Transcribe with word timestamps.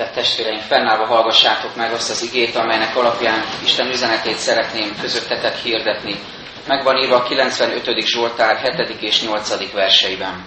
Szeretett 0.00 0.22
testvéreim, 0.22 0.58
fennállva 0.58 1.06
hallgassátok 1.06 1.76
meg 1.76 1.92
azt 1.92 2.10
az 2.10 2.22
igét, 2.22 2.56
amelynek 2.56 2.96
alapján 2.96 3.44
Isten 3.64 3.86
üzenetét 3.86 4.36
szeretném 4.36 4.96
közöttetek 5.00 5.56
hirdetni. 5.56 6.14
Meg 6.66 6.84
van 6.84 6.96
írva 6.96 7.16
a 7.16 7.22
95. 7.22 8.06
Zsoltár 8.06 8.74
7. 8.76 9.02
és 9.02 9.22
8. 9.22 9.72
verseiben. 9.72 10.46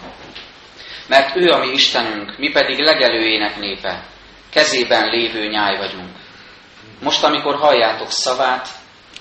Mert 1.07 1.35
ő 1.35 1.49
a 1.49 1.57
mi 1.57 1.67
Istenünk, 1.67 2.37
mi 2.37 2.51
pedig 2.51 2.79
legelőjének 2.79 3.57
népe, 3.57 4.03
kezében 4.51 5.09
lévő 5.09 5.47
nyáj 5.47 5.77
vagyunk. 5.77 6.09
Most, 7.01 7.23
amikor 7.23 7.55
halljátok 7.55 8.11
szavát, 8.11 8.67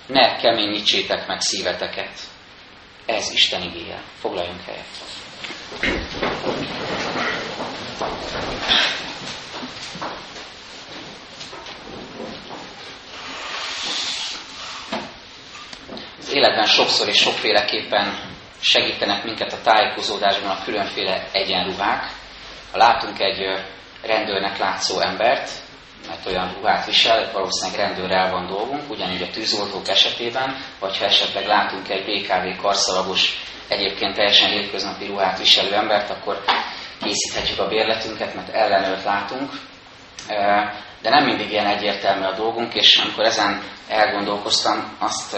ne 0.07 0.37
keményítsétek 0.37 1.27
meg 1.27 1.41
szíveteket. 1.41 2.13
Ez 3.07 3.31
Isten 3.31 3.63
igéje. 3.63 4.03
Foglaljunk 4.21 4.61
helyet. 4.65 4.87
Életben 16.33 16.67
sokszor 16.67 17.09
és 17.09 17.17
sokféleképpen 17.17 18.19
segítenek 18.61 19.25
minket 19.25 19.53
a 19.53 19.61
tájékozódásban 19.63 20.51
a 20.51 20.63
különféle 20.65 21.29
egyenruhák. 21.33 22.13
Ha 22.73 22.79
látunk 22.79 23.21
egy 23.21 23.41
rendőrnek 24.03 24.59
látszó 24.59 25.01
embert, 25.01 25.51
mert 26.09 26.27
olyan 26.27 26.55
ruhát 26.55 26.87
visel, 26.87 27.31
valószínűleg 27.33 27.81
rendőrrel 27.81 28.31
van 28.31 28.47
dolgunk, 28.47 28.91
ugyanígy 28.91 29.23
a 29.23 29.31
tűzoltók 29.31 29.89
esetében, 29.89 30.57
vagy 30.81 30.99
ha 30.99 31.05
esetleg 31.05 31.47
látunk 31.47 31.89
egy 31.89 32.05
BKV 32.05 32.63
karszalagos, 32.63 33.43
egyébként 33.69 34.15
teljesen 34.15 34.51
hétköznapi 34.51 35.07
ruhát 35.07 35.39
viselő 35.39 35.75
embert, 35.75 36.11
akkor 36.11 36.45
készíthetjük 37.03 37.59
a 37.59 37.69
bérletünket, 37.69 38.35
mert 38.35 38.49
ellenőrt 38.49 39.05
látunk. 39.05 39.51
De 41.03 41.11
nem 41.11 41.25
mindig 41.25 41.51
ilyen 41.51 41.67
egyértelmű 41.67 42.25
a 42.25 42.35
dolgunk, 42.35 42.75
és 42.75 42.97
amikor 42.97 43.25
ezen 43.25 43.63
elgondolkoztam, 43.89 44.97
azt 44.99 45.37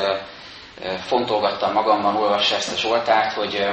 fontolgattam 1.06 1.72
magamban, 1.72 2.16
olvassa 2.16 2.54
ezt 2.54 2.72
a 2.72 2.76
Zsoltárt, 2.76 3.32
hogy 3.32 3.66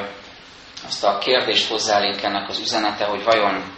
azt 0.88 1.04
a 1.04 1.18
kérdést 1.18 1.70
hozzálénk 1.70 2.22
ennek 2.22 2.50
az 2.50 2.60
üzenete, 2.60 3.06
hogy 3.06 3.24
vajon 3.24 3.78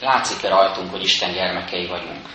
látszik-e 0.00 0.48
rajtunk, 0.48 0.90
hogy 0.90 1.02
Isten 1.02 1.32
gyermekei 1.32 1.86
vagyunk. 1.86 2.26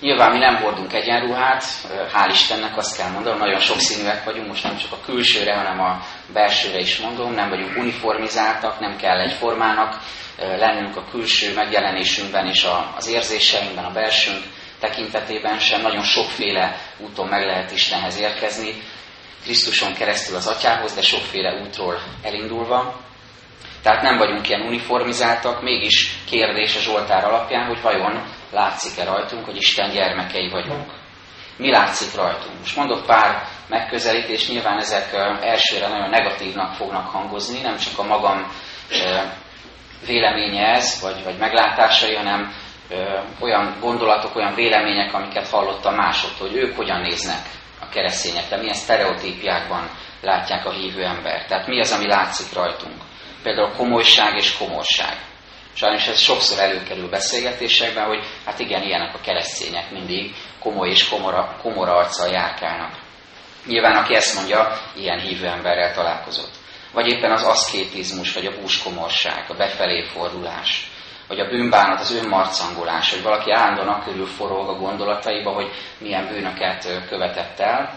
Nyilván 0.00 0.32
mi 0.32 0.38
nem 0.38 0.56
hordunk 0.56 0.92
egyenruhát, 0.92 1.64
hál' 2.12 2.30
Istennek 2.30 2.76
azt 2.76 2.96
kell 2.96 3.10
mondanom, 3.10 3.38
nagyon 3.38 3.60
sokszínűek 3.60 4.24
vagyunk, 4.24 4.46
most 4.46 4.62
nem 4.62 4.76
csak 4.76 4.92
a 4.92 5.00
külsőre, 5.04 5.56
hanem 5.56 5.80
a 5.80 6.00
belsőre 6.32 6.78
is 6.78 6.98
mondom, 6.98 7.32
nem 7.32 7.48
vagyunk 7.48 7.76
uniformizáltak, 7.76 8.80
nem 8.80 8.96
kell 8.96 9.20
egyformának 9.20 10.00
lennünk 10.38 10.96
a 10.96 11.04
külső 11.10 11.54
megjelenésünkben 11.54 12.46
és 12.46 12.66
az 12.96 13.08
érzéseinkben, 13.08 13.84
a 13.84 13.92
belsőnk 13.92 14.44
tekintetében 14.80 15.58
sem. 15.58 15.80
Nagyon 15.80 16.02
sokféle 16.02 16.76
úton 16.98 17.26
meg 17.28 17.44
lehet 17.44 17.72
Istenhez 17.72 18.18
érkezni, 18.18 18.82
Krisztuson 19.46 19.94
keresztül 19.94 20.36
az 20.36 20.46
atyához, 20.46 20.94
de 20.94 21.02
sokféle 21.02 21.62
útról 21.62 21.98
elindulva. 22.22 23.00
Tehát 23.82 24.02
nem 24.02 24.18
vagyunk 24.18 24.48
ilyen 24.48 24.60
uniformizáltak, 24.60 25.62
mégis 25.62 26.18
kérdés 26.24 26.76
a 26.76 26.80
Zsoltár 26.80 27.24
alapján, 27.24 27.66
hogy 27.66 27.80
vajon 27.82 28.22
látszik-e 28.52 29.04
rajtunk, 29.04 29.44
hogy 29.44 29.56
Isten 29.56 29.90
gyermekei 29.90 30.48
vagyunk. 30.48 30.92
Mi 31.56 31.70
látszik 31.70 32.14
rajtunk? 32.14 32.58
Most 32.58 32.76
mondok 32.76 33.06
pár 33.06 33.42
megközelítést, 33.68 34.48
nyilván 34.48 34.78
ezek 34.78 35.12
elsőre 35.40 35.88
nagyon 35.88 36.10
negatívnak 36.10 36.74
fognak 36.74 37.06
hangozni, 37.10 37.60
nem 37.60 37.76
csak 37.76 37.98
a 37.98 38.06
magam 38.06 38.52
véleménye 40.06 40.74
ez, 40.74 41.00
vagy, 41.02 41.24
vagy 41.24 41.38
meglátásai, 41.38 42.14
hanem 42.14 42.52
olyan 43.40 43.76
gondolatok, 43.80 44.36
olyan 44.36 44.54
vélemények, 44.54 45.14
amiket 45.14 45.48
hallottam 45.48 45.94
másoktól, 45.94 46.48
hogy 46.48 46.56
ők 46.56 46.76
hogyan 46.76 47.00
néznek 47.00 47.54
keresztényekre, 47.96 48.56
milyen 48.56 48.74
sztereotípiákban 48.74 49.90
látják 50.20 50.66
a 50.66 50.72
hívő 50.72 51.04
ember. 51.04 51.46
Tehát 51.46 51.66
mi 51.66 51.80
az, 51.80 51.92
ami 51.92 52.06
látszik 52.06 52.52
rajtunk. 52.52 53.02
Például 53.42 53.72
komolyság 53.76 54.36
és 54.36 54.56
komorság. 54.56 55.16
Sajnos 55.74 56.06
ez 56.06 56.18
sokszor 56.18 56.58
előkerül 56.58 57.08
beszélgetésekben, 57.08 58.06
hogy 58.06 58.24
hát 58.44 58.58
igen, 58.58 58.82
ilyenek 58.82 59.14
a 59.14 59.20
keresztények 59.20 59.90
mindig, 59.90 60.34
komoly 60.60 60.88
és 60.88 61.08
komora, 61.08 61.56
komora 61.62 61.96
arccal 61.96 62.28
járkálnak. 62.30 62.98
Nyilván, 63.66 63.96
aki 63.96 64.14
ezt 64.14 64.34
mondja, 64.34 64.80
ilyen 64.94 65.20
hívő 65.20 65.46
emberrel 65.46 65.94
találkozott. 65.94 66.54
Vagy 66.92 67.06
éppen 67.06 67.32
az 67.32 67.42
aszkétizmus, 67.42 68.32
vagy 68.32 68.46
a 68.46 68.60
búskomorság, 68.60 69.44
a 69.48 69.54
befelé 69.54 70.02
fordulás 70.02 70.90
vagy 71.28 71.40
a 71.40 71.48
bűnbánat, 71.48 72.00
az 72.00 72.14
önmarcangolás, 72.14 73.10
hogy 73.10 73.22
valaki 73.22 73.52
állandóan 73.52 74.02
körül 74.02 74.26
forog 74.26 74.68
a 74.68 74.78
gondolataiba, 74.78 75.52
hogy 75.52 75.70
milyen 75.98 76.26
bűnöket 76.26 77.06
követett 77.08 77.60
el. 77.60 77.90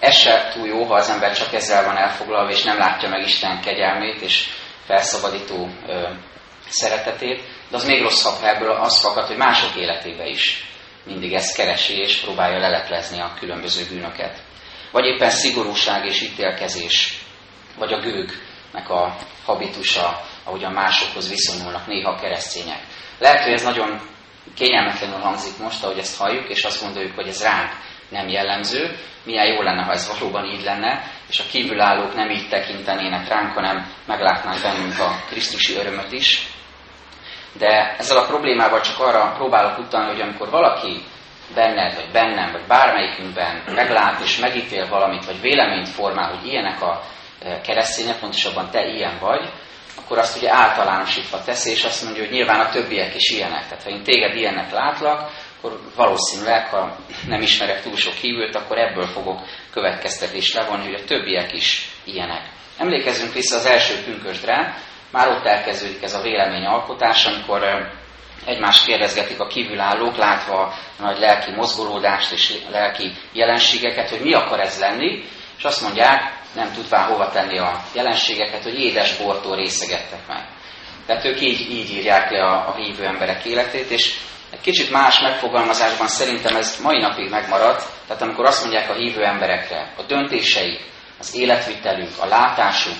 Ez 0.00 0.14
se 0.14 0.50
túl 0.52 0.66
jó, 0.66 0.84
ha 0.84 0.94
az 0.94 1.10
ember 1.10 1.32
csak 1.32 1.52
ezzel 1.52 1.84
van 1.84 1.96
elfoglalva, 1.96 2.50
és 2.50 2.62
nem 2.62 2.78
látja 2.78 3.08
meg 3.08 3.22
Isten 3.22 3.60
kegyelmét 3.60 4.20
és 4.20 4.48
felszabadító 4.84 5.68
szeretetét, 6.68 7.42
de 7.70 7.76
az 7.76 7.86
még 7.86 8.02
rosszabb, 8.02 8.40
ha 8.40 8.48
ebből 8.48 8.70
az 8.70 9.00
fakad, 9.00 9.26
hogy 9.26 9.36
mások 9.36 9.76
életébe 9.76 10.26
is 10.26 10.64
mindig 11.04 11.32
ezt 11.32 11.56
keresi, 11.56 11.98
és 11.98 12.20
próbálja 12.20 12.58
leleplezni 12.58 13.20
a 13.20 13.34
különböző 13.38 13.86
bűnöket. 13.88 14.38
Vagy 14.92 15.04
éppen 15.04 15.30
szigorúság 15.30 16.06
és 16.06 16.22
ítélkezés, 16.22 17.18
vagy 17.78 17.92
a 17.92 18.00
gőgnek 18.00 18.88
a 18.88 19.16
habitusa, 19.44 20.20
ahogyan 20.46 20.72
másokhoz 20.72 21.28
viszonyulnak 21.28 21.86
néha 21.86 22.10
a 22.10 22.20
keresztények. 22.20 22.80
Lehet, 23.18 23.42
hogy 23.42 23.52
ez 23.52 23.62
nagyon 23.62 24.00
kényelmetlenül 24.54 25.18
hangzik 25.18 25.58
most, 25.58 25.84
ahogy 25.84 25.98
ezt 25.98 26.18
halljuk, 26.18 26.48
és 26.48 26.64
azt 26.64 26.82
gondoljuk, 26.82 27.14
hogy 27.14 27.28
ez 27.28 27.42
ránk 27.42 27.70
nem 28.08 28.28
jellemző. 28.28 28.96
Milyen 29.24 29.46
jó 29.46 29.62
lenne, 29.62 29.82
ha 29.82 29.92
ez 29.92 30.18
valóban 30.18 30.44
így 30.44 30.62
lenne, 30.62 31.02
és 31.28 31.40
a 31.40 31.44
kívülállók 31.50 32.14
nem 32.14 32.30
így 32.30 32.48
tekintenének 32.48 33.28
ránk, 33.28 33.52
hanem 33.52 33.92
meglátnánk 34.06 34.62
bennünk 34.62 34.98
a 34.98 35.20
Krisztusi 35.28 35.76
örömöt 35.76 36.12
is. 36.12 36.46
De 37.58 37.94
ezzel 37.98 38.16
a 38.16 38.26
problémával 38.26 38.80
csak 38.80 38.98
arra 38.98 39.32
próbálok 39.36 39.78
utalni, 39.78 40.10
hogy 40.10 40.20
amikor 40.20 40.50
valaki 40.50 41.02
benned, 41.54 41.94
vagy 41.94 42.10
bennem, 42.12 42.52
vagy 42.52 42.66
bármelyikünkben 42.66 43.62
meglát 43.66 44.20
és 44.20 44.38
megítél 44.38 44.88
valamit, 44.88 45.24
vagy 45.24 45.40
véleményt 45.40 45.88
formál, 45.88 46.34
hogy 46.34 46.46
ilyenek 46.46 46.82
a 46.82 47.02
e, 47.42 47.60
keresztények, 47.60 48.18
pontosabban 48.18 48.70
te 48.70 48.86
ilyen 48.86 49.18
vagy, 49.20 49.50
akkor 49.98 50.18
azt 50.18 50.36
ugye 50.36 50.52
általánosítva 50.52 51.42
teszi, 51.42 51.70
és 51.70 51.84
azt 51.84 52.02
mondja, 52.02 52.22
hogy 52.22 52.32
nyilván 52.32 52.60
a 52.60 52.68
többiek 52.68 53.14
is 53.14 53.30
ilyenek. 53.30 53.68
Tehát 53.68 53.82
ha 53.82 53.90
én 53.90 54.02
téged 54.02 54.36
ilyennek 54.36 54.70
látlak, 54.70 55.30
akkor 55.58 55.80
valószínűleg, 55.96 56.66
ha 56.66 56.96
nem 57.26 57.42
ismerek 57.42 57.82
túl 57.82 57.96
sok 57.96 58.14
hívőt, 58.14 58.54
akkor 58.54 58.78
ebből 58.78 59.06
fogok 59.06 59.40
következtetést 59.72 60.54
levonni, 60.54 60.84
hogy 60.84 61.00
a 61.00 61.04
többiek 61.04 61.52
is 61.52 61.88
ilyenek. 62.04 62.42
Emlékezzünk 62.78 63.32
vissza 63.32 63.56
az 63.56 63.66
első 63.66 64.02
pünkösdre, 64.04 64.76
már 65.10 65.28
ott 65.28 65.44
elkezdődik 65.44 66.02
ez 66.02 66.14
a 66.14 66.22
véleményalkotás, 66.22 67.26
amikor 67.26 67.90
egymást 68.44 68.86
kérdezgetik 68.86 69.40
a 69.40 69.46
kívülállók, 69.46 70.16
látva 70.16 70.60
a 70.98 71.02
nagy 71.02 71.18
lelki 71.18 71.50
mozgolódást 71.50 72.32
és 72.32 72.54
lelki 72.70 73.12
jelenségeket, 73.32 74.10
hogy 74.10 74.20
mi 74.20 74.32
akar 74.32 74.60
ez 74.60 74.78
lenni, 74.78 75.24
és 75.58 75.64
azt 75.64 75.82
mondják, 75.82 76.35
nem 76.56 76.72
tudván 76.72 77.08
hova 77.08 77.30
tenni 77.30 77.58
a 77.58 77.82
jelenségeket, 77.92 78.62
hogy 78.62 78.80
édes 78.80 79.16
bortól 79.16 79.56
részegettek 79.56 80.26
meg. 80.28 80.48
Tehát 81.06 81.24
ők 81.24 81.40
így, 81.40 81.70
így 81.70 81.92
írják 81.92 82.30
le 82.30 82.44
a, 82.44 82.68
a 82.68 82.74
hívő 82.74 83.04
emberek 83.04 83.44
életét, 83.44 83.90
és 83.90 84.18
egy 84.50 84.60
kicsit 84.60 84.90
más 84.90 85.20
megfogalmazásban 85.20 86.06
szerintem 86.06 86.56
ez 86.56 86.80
mai 86.82 87.00
napig 87.00 87.30
megmarad, 87.30 87.82
tehát 88.06 88.22
amikor 88.22 88.44
azt 88.44 88.62
mondják 88.62 88.90
a 88.90 88.94
hívő 88.94 89.24
emberekre, 89.24 89.92
a 89.96 90.02
döntéseik, 90.02 90.80
az 91.18 91.34
életvitelük, 91.34 92.10
a 92.20 92.26
látásuk, 92.26 92.98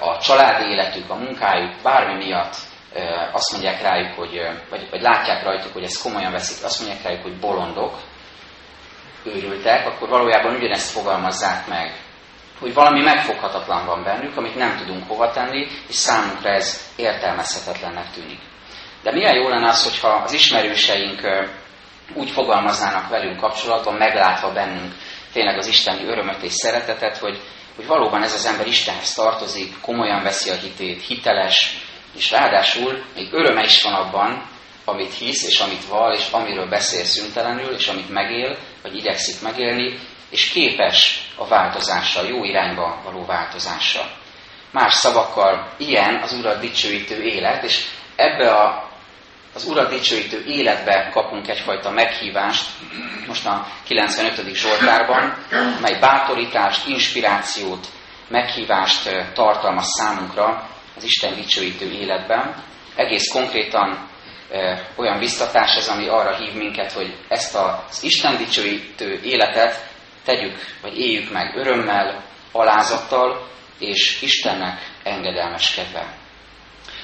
a 0.00 0.18
családi 0.18 0.70
életük, 0.70 1.10
a 1.10 1.14
munkájuk, 1.14 1.82
bármi 1.82 2.24
miatt 2.24 2.54
azt 3.32 3.52
mondják 3.52 3.82
rájuk, 3.82 4.14
hogy, 4.14 4.40
vagy, 4.70 4.90
vagy 4.90 5.00
látják 5.00 5.44
rajtuk, 5.44 5.72
hogy 5.72 5.82
ezt 5.82 6.02
komolyan 6.02 6.32
veszik, 6.32 6.64
azt 6.64 6.80
mondják 6.80 7.02
rájuk, 7.02 7.22
hogy 7.22 7.38
bolondok, 7.38 7.98
őrültek, 9.24 9.86
akkor 9.86 10.08
valójában 10.08 10.54
ugyanezt 10.54 10.90
fogalmazzák 10.90 11.66
meg 11.66 12.07
hogy 12.58 12.74
valami 12.74 13.00
megfoghatatlan 13.00 13.86
van 13.86 14.02
bennük, 14.04 14.36
amit 14.36 14.56
nem 14.56 14.76
tudunk 14.76 15.08
hova 15.08 15.30
tenni, 15.30 15.66
és 15.88 15.94
számunkra 15.94 16.50
ez 16.50 16.92
értelmezhetetlennek 16.96 18.10
tűnik. 18.10 18.40
De 19.02 19.12
milyen 19.12 19.34
jó 19.34 19.48
lenne 19.48 19.68
az, 19.68 19.84
hogyha 19.84 20.08
az 20.08 20.32
ismerőseink 20.32 21.20
úgy 22.14 22.30
fogalmaznának 22.30 23.08
velünk 23.08 23.36
kapcsolatban, 23.36 23.94
meglátva 23.94 24.52
bennünk 24.52 24.92
tényleg 25.32 25.58
az 25.58 25.66
isteni 25.66 26.04
örömöt 26.04 26.42
és 26.42 26.52
szeretetet, 26.52 27.16
hogy, 27.16 27.40
hogy 27.76 27.86
valóban 27.86 28.22
ez 28.22 28.34
az 28.34 28.46
ember 28.46 28.66
Istenhez 28.66 29.12
tartozik, 29.12 29.80
komolyan 29.80 30.22
veszi 30.22 30.50
a 30.50 30.54
hitét, 30.54 31.06
hiteles, 31.06 31.76
és 32.16 32.30
ráadásul 32.30 33.04
még 33.14 33.32
öröme 33.32 33.64
is 33.64 33.82
van 33.82 33.94
abban, 33.94 34.42
amit 34.84 35.14
hisz, 35.14 35.46
és 35.46 35.60
amit 35.60 35.84
val, 35.88 36.14
és 36.14 36.30
amiről 36.30 36.68
beszél 36.68 37.04
szüntelenül, 37.04 37.74
és 37.74 37.88
amit 37.88 38.08
megél, 38.08 38.58
vagy 38.82 38.96
igyekszik 38.96 39.42
megélni, 39.42 39.98
és 40.30 40.50
képes 40.50 41.28
a 41.36 41.46
változásra, 41.46 42.22
jó 42.22 42.44
irányba 42.44 43.00
való 43.04 43.24
változásra. 43.24 44.02
Más 44.70 44.94
szavakkal, 44.94 45.72
ilyen 45.76 46.20
az 46.22 46.32
Urat 46.32 46.60
dicsőítő 46.60 47.22
élet, 47.22 47.62
és 47.62 47.84
ebbe 48.16 48.52
a 48.52 48.88
az 49.54 49.64
Urat 49.64 49.90
dicsőítő 49.90 50.44
életbe 50.46 51.10
kapunk 51.12 51.48
egyfajta 51.48 51.90
meghívást, 51.90 52.66
most 53.26 53.46
a 53.46 53.66
95. 53.86 54.54
Zsoltárban, 54.54 55.44
mely 55.80 55.98
bátorítást, 56.00 56.86
inspirációt, 56.86 57.86
meghívást 58.28 59.10
tartalmaz 59.34 59.86
számunkra 59.86 60.68
az 60.96 61.04
Isten 61.04 61.34
dicsőítő 61.34 61.90
életben. 61.90 62.64
Egész 62.94 63.32
konkrétan 63.32 64.08
olyan 64.96 65.18
biztatás 65.18 65.76
ez, 65.76 65.88
ami 65.88 66.08
arra 66.08 66.36
hív 66.36 66.52
minket, 66.52 66.92
hogy 66.92 67.16
ezt 67.28 67.54
az 67.54 68.02
Isten 68.02 68.36
dicsőítő 68.36 69.20
életet 69.22 69.86
tegyük, 70.28 70.58
vagy 70.82 70.98
éljük 70.98 71.32
meg 71.32 71.56
örömmel, 71.56 72.24
alázattal 72.52 73.48
és 73.78 74.22
Istennek 74.22 74.80
engedelmeskedve. 75.02 76.14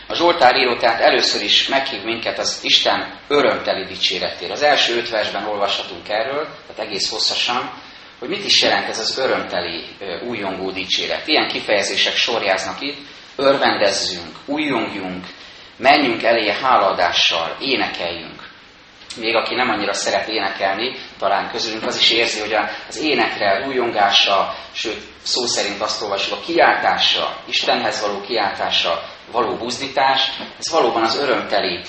A 0.08 0.14
Zsoltár 0.14 0.56
író 0.56 0.76
tehát 0.76 1.00
először 1.00 1.42
is 1.42 1.68
meghív 1.68 2.02
minket 2.02 2.38
az 2.38 2.60
Isten 2.62 3.18
örömteli 3.28 3.84
dicséretére. 3.84 4.52
Az 4.52 4.62
első 4.62 4.96
öt 4.96 5.10
versben 5.10 5.46
olvashatunk 5.46 6.08
erről, 6.08 6.48
tehát 6.66 6.90
egész 6.90 7.10
hosszasan, 7.10 7.70
hogy 8.18 8.28
mit 8.28 8.44
is 8.44 8.62
jelent 8.62 8.88
ez 8.88 8.98
az 8.98 9.18
örömteli, 9.18 9.84
újongó 10.28 10.70
dicséret. 10.70 11.26
Ilyen 11.26 11.48
kifejezések 11.48 12.14
sorjáznak 12.14 12.80
itt, 12.80 12.98
örvendezzünk, 13.36 14.36
újongjunk, 14.44 15.26
menjünk 15.76 16.22
eléje 16.22 16.54
hálaadással, 16.54 17.56
énekeljünk. 17.60 18.33
Még 19.16 19.34
aki 19.34 19.55
nem 19.55 19.70
annyira 19.70 19.93
szeret 19.93 20.28
énekelni, 20.28 20.96
talán 21.19 21.50
közülünk 21.50 21.87
az 21.87 21.99
is 21.99 22.11
érzi, 22.11 22.40
hogy 22.40 22.55
az 22.88 23.02
énekre, 23.02 23.66
újongása, 23.66 24.55
sőt 24.72 25.02
szó 25.22 25.46
szerint 25.46 25.81
azt 25.81 26.02
olvasjuk, 26.02 26.38
a 26.38 26.43
kiáltása, 26.43 27.37
Istenhez 27.49 28.00
való 28.00 28.20
kiáltása, 28.20 29.02
való 29.32 29.56
buzdítás, 29.56 30.31
ez 30.58 30.70
valóban 30.70 31.02
az 31.02 31.19
örömteli 31.19 31.81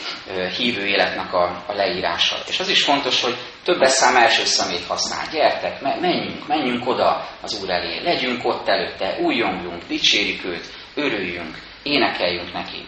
hívő 0.57 0.85
életnek 0.85 1.33
a, 1.33 1.63
a 1.67 1.73
leírása. 1.73 2.35
És 2.47 2.59
az 2.59 2.69
is 2.69 2.83
fontos, 2.83 3.21
hogy 3.21 3.35
többes 3.63 3.91
szám 3.91 4.15
első 4.15 4.43
szemét 4.45 4.85
használ. 4.85 5.25
Gyertek, 5.31 5.81
menjünk, 5.81 6.47
menjünk 6.47 6.87
oda 6.87 7.27
az 7.41 7.61
Úr 7.61 7.69
elé, 7.69 8.01
legyünk 8.03 8.45
ott 8.45 8.67
előtte, 8.67 9.17
újongjunk, 9.21 9.83
dicsérjük 9.87 10.45
őt, 10.45 10.65
örüljünk, 10.95 11.57
énekeljünk 11.83 12.53
neki. 12.53 12.85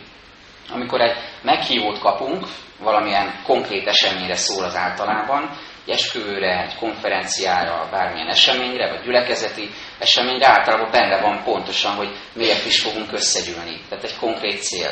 Amikor 0.71 1.01
egy 1.01 1.17
meghívót 1.41 1.99
kapunk, 1.99 2.47
valamilyen 2.79 3.41
konkrét 3.43 3.87
eseményre 3.87 4.35
szól 4.35 4.63
az 4.63 4.75
általában, 4.75 5.49
egy 5.85 5.93
esküvőre, 5.93 6.61
egy 6.61 6.75
konferenciára, 6.75 7.87
bármilyen 7.91 8.27
eseményre, 8.27 8.89
vagy 8.89 9.03
gyülekezeti 9.03 9.69
eseményre, 9.99 10.47
általában 10.47 10.91
benne 10.91 11.21
van 11.21 11.43
pontosan, 11.43 11.95
hogy 11.95 12.15
miért 12.33 12.65
is 12.65 12.81
fogunk 12.81 13.11
összegyűlni. 13.11 13.81
Tehát 13.89 14.03
egy 14.03 14.17
konkrét 14.19 14.61
cél. 14.61 14.91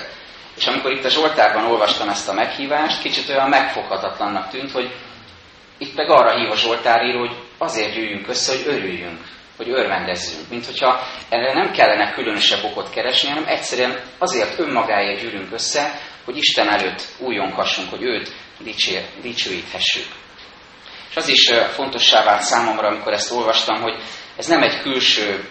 És 0.58 0.68
amikor 0.68 0.92
itt 0.92 1.06
a 1.06 1.10
Zsoltárban 1.10 1.66
olvastam 1.66 2.10
ezt 2.10 2.30
a 2.30 2.34
meghívást, 2.34 3.02
kicsit 3.02 3.30
olyan 3.30 3.50
megfoghatatlannak 3.50 4.50
tűnt, 4.50 4.72
hogy 4.72 4.96
itt 5.78 5.96
meg 5.96 6.10
arra 6.10 6.38
hív 6.38 6.52
a 6.52 6.56
Zsoltáríró, 6.56 7.20
hogy 7.20 7.36
azért 7.58 7.94
gyűjjünk 7.94 8.28
össze, 8.28 8.52
hogy 8.52 8.74
örüljünk 8.74 9.20
hogy 9.58 9.70
örvendezzünk. 9.70 10.50
Mint 10.50 10.66
hogyha 10.66 11.08
erre 11.30 11.54
nem 11.54 11.72
kellene 11.72 12.12
különösebb 12.14 12.64
okot 12.64 12.90
keresni, 12.90 13.30
hanem 13.30 13.48
egyszerűen 13.48 14.02
azért 14.18 14.60
önmagáért 14.60 15.22
gyűrünk 15.22 15.54
össze, 15.54 16.00
hogy 16.26 16.38
Isten 16.38 16.70
előtt 16.70 17.02
újonkassunk, 17.20 17.90
hogy 17.90 18.04
őt 18.04 18.34
dicsér, 18.60 19.06
dicsőíthessük. 19.22 20.06
És 21.10 21.16
az 21.16 21.28
is 21.28 21.52
fontossá 21.74 22.24
vált 22.24 22.42
számomra, 22.42 22.88
amikor 22.88 23.14
ezt 23.14 23.32
olvastam, 23.32 23.82
hogy 23.82 23.98
ez 24.38 24.48
nem 24.48 24.62
egy 24.64 24.82
külső 24.82 25.50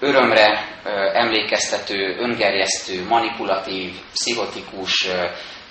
örömre 0.00 0.80
emlékeztető, 1.12 2.16
öngerjesztő, 2.18 3.04
manipulatív, 3.04 3.92
pszichotikus, 4.12 5.08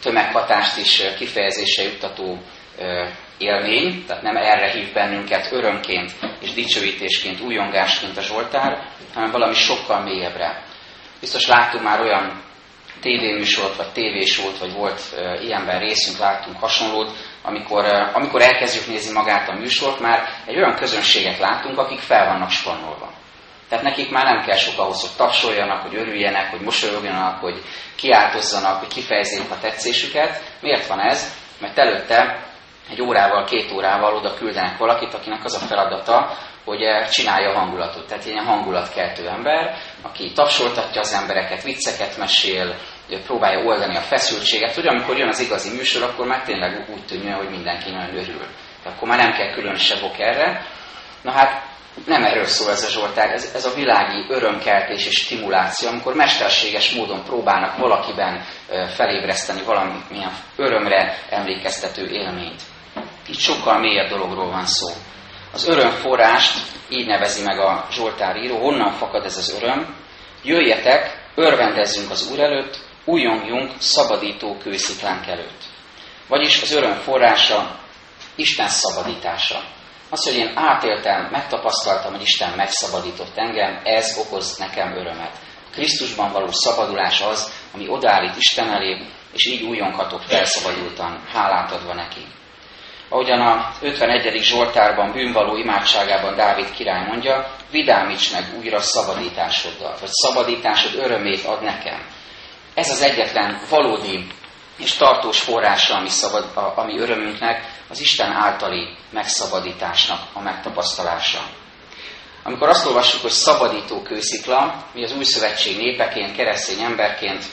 tömeghatást 0.02 0.78
is 0.78 1.02
kifejezése 1.18 1.84
juttató 1.84 2.42
élmény, 3.38 4.06
tehát 4.08 4.24
nem 4.24 4.36
erre 4.36 4.72
hív 4.72 4.94
bennünket 4.94 5.52
örömként 5.52 6.12
és 6.42 6.54
dicsőítésként, 6.54 7.42
újongásként 7.42 8.18
a 8.18 8.22
Zsoltár, 8.22 8.88
hanem 9.14 9.32
valami 9.32 9.54
sokkal 9.54 10.04
mélyebbre. 10.04 10.64
Biztos 11.20 11.48
láttunk 11.48 11.84
már 11.84 12.02
olyan 12.02 12.44
tévéműsort, 13.02 13.76
vagy 13.76 13.92
tévésort, 13.92 14.58
vagy 14.58 14.74
volt 14.74 15.02
uh, 15.14 15.44
ilyenben 15.44 15.80
részünk, 15.80 16.18
láttunk 16.18 16.60
hasonlót, 16.60 17.12
amikor, 17.42 17.86
uh, 17.86 18.16
amikor 18.16 18.42
elkezdjük 18.42 18.88
nézni 18.88 19.14
magát 19.14 19.50
a 19.50 19.54
műsort, 19.54 20.00
már 20.00 20.28
egy 20.46 20.56
olyan 20.56 20.76
közönséget 20.76 21.40
látunk, 21.40 21.78
akik 21.78 22.00
fel 22.00 22.26
vannak 22.26 22.50
spannolva. 22.50 23.12
Tehát 23.70 23.84
nekik 23.84 24.10
már 24.10 24.24
nem 24.24 24.46
kell 24.46 24.58
sok 24.58 24.80
ahhoz, 24.80 25.02
hogy 25.02 25.18
tapsoljanak, 25.18 25.82
hogy 25.82 25.96
örüljenek, 25.96 26.50
hogy 26.50 26.62
mosolyogjanak, 26.62 27.40
hogy 27.40 27.62
kiáltozzanak, 27.96 28.80
hogy 28.80 28.88
kifejezzék 28.88 29.52
a 29.52 29.60
tetszésüket. 29.62 30.42
Miért 30.62 30.88
van 30.88 31.00
ez? 31.00 31.34
Mert 31.60 31.78
előtte 31.78 32.46
egy 32.90 33.02
órával, 33.02 33.44
két 33.44 33.72
órával 33.72 34.16
oda 34.16 34.34
küldenek 34.34 34.78
valakit, 34.78 35.14
akinek 35.14 35.44
az 35.44 35.54
a 35.54 35.66
feladata, 35.66 36.38
hogy 36.66 36.82
eh, 36.82 37.08
csinálja 37.10 37.50
a 37.50 37.60
hangulatot. 37.60 38.08
Tehát 38.08 38.26
ilyen 38.26 38.46
hangulatkeltő 38.46 39.28
ember, 39.28 39.78
aki 40.02 40.32
tapsoltatja 40.32 41.02
az 41.02 41.14
embereket, 41.14 41.64
vicceket 41.64 42.18
mesél, 42.18 42.76
próbálja 43.26 43.66
oldani 43.66 43.96
a 43.96 44.02
feszültséget, 44.02 44.76
hogy 44.76 44.88
amikor 44.88 45.18
jön 45.18 45.28
az 45.28 45.40
igazi 45.40 45.76
műsor, 45.76 46.04
akkor 46.04 46.28
már 46.28 46.44
tényleg 46.44 46.90
úgy 46.94 47.06
tűnjön, 47.06 47.34
hogy 47.34 47.50
mindenki 47.50 47.92
nagyon 47.92 48.18
örül. 48.18 48.46
Akkor 48.86 49.08
már 49.08 49.18
nem 49.18 49.34
kell 49.34 49.54
különösebb 49.54 50.04
ok 50.04 50.20
erre. 50.20 50.66
Na 51.22 51.32
hát 51.32 51.64
nem 52.06 52.24
erről 52.24 52.46
szól 52.46 52.72
ez 52.72 52.84
a 52.84 52.90
Zsoltár, 52.90 53.32
ez, 53.32 53.52
ez 53.56 53.66
a 53.66 53.76
világi 53.76 54.26
örömkeltés 54.30 55.06
és 55.06 55.16
stimuláció, 55.16 55.90
amikor 55.90 56.16
mesterséges 56.16 56.92
módon 56.96 57.24
próbálnak 57.24 57.78
valakiben 57.78 58.46
eh, 58.70 58.88
felébreszteni 58.88 59.62
valamilyen 59.64 60.32
örömre 60.56 61.18
emlékeztető 61.30 62.08
élményt. 62.08 62.62
Itt 63.28 63.40
sokkal 63.40 63.80
mélyebb 63.80 64.10
dologról 64.10 64.50
van 64.50 64.66
szó. 64.66 64.88
Az 65.54 65.68
örömforrást 65.68 66.54
így 66.90 67.06
nevezi 67.06 67.44
meg 67.44 67.60
a 67.60 67.88
Zsoltár 67.92 68.36
író, 68.36 68.58
honnan 68.58 68.92
fakad 68.92 69.26
ez 69.26 69.38
az 69.38 69.54
öröm. 69.62 69.96
Jöjjetek, 70.44 71.30
örvendezzünk 71.36 72.12
az 72.12 72.32
Úr 72.32 72.40
előtt, 72.40 72.80
újongjunk 73.06 73.72
szabadító 73.78 74.58
kősziklánk 74.58 75.28
előtt. 75.28 75.64
Vagyis 76.28 76.62
az 76.62 76.72
öröm 76.72 76.94
forrása 76.94 77.80
Isten 78.36 78.68
szabadítása. 78.68 79.64
Az, 80.10 80.24
hogy 80.24 80.36
én 80.36 80.52
átéltem, 80.56 81.28
megtapasztaltam, 81.32 82.12
hogy 82.12 82.22
Isten 82.22 82.54
megszabadított 82.56 83.38
engem, 83.38 83.82
ez 83.84 84.18
okoz 84.26 84.58
nekem 84.58 84.98
örömet. 84.98 85.32
Krisztusban 85.72 86.32
való 86.32 86.52
szabadulás 86.52 87.22
az, 87.22 87.52
ami 87.74 87.88
odállít 87.88 88.36
Isten 88.38 88.70
elé, 88.70 89.06
és 89.34 89.46
így 89.46 89.64
újonkhatok 89.64 90.22
felszabadultan, 90.22 91.24
hálát 91.34 91.72
adva 91.72 91.94
neki. 91.94 92.26
Ahogyan 93.10 93.42
a 93.42 93.72
51. 93.82 94.44
Zsoltárban, 94.44 95.12
bűnvaló 95.12 95.56
imádságában 95.58 96.36
Dávid 96.36 96.72
király 96.72 97.06
mondja, 97.08 97.56
vidámíts 97.72 98.32
meg 98.34 98.44
újra 98.58 98.80
szabadításoddal, 98.80 99.96
vagy 100.00 100.10
szabadításod 100.12 100.96
örömét 100.96 101.46
ad 101.46 101.64
nekem. 101.64 102.00
Ez 102.74 102.90
az 102.90 103.02
egyetlen 103.02 103.62
valódi 103.70 104.28
és 104.78 104.94
tartós 104.94 105.40
forrása, 105.40 105.96
ami, 105.96 106.10
szabad, 106.10 106.52
a, 106.54 106.74
ami 106.76 106.98
örömünknek, 106.98 107.66
az 107.90 108.02
Isten 108.02 108.32
általi 108.32 108.98
megszabadításnak 109.10 110.20
a 110.34 110.42
megtapasztalása. 110.42 111.40
Amikor 112.44 112.70
azt 112.70 112.86
olvassuk, 112.86 113.22
hogy 113.22 113.32
szabadító 113.32 114.02
kőszikla, 114.02 114.84
mi 114.94 115.04
az 115.04 115.16
új 115.18 115.24
szövetség 115.24 115.78
népeként, 115.78 116.36
keresztény 116.36 116.82
emberként 116.84 117.44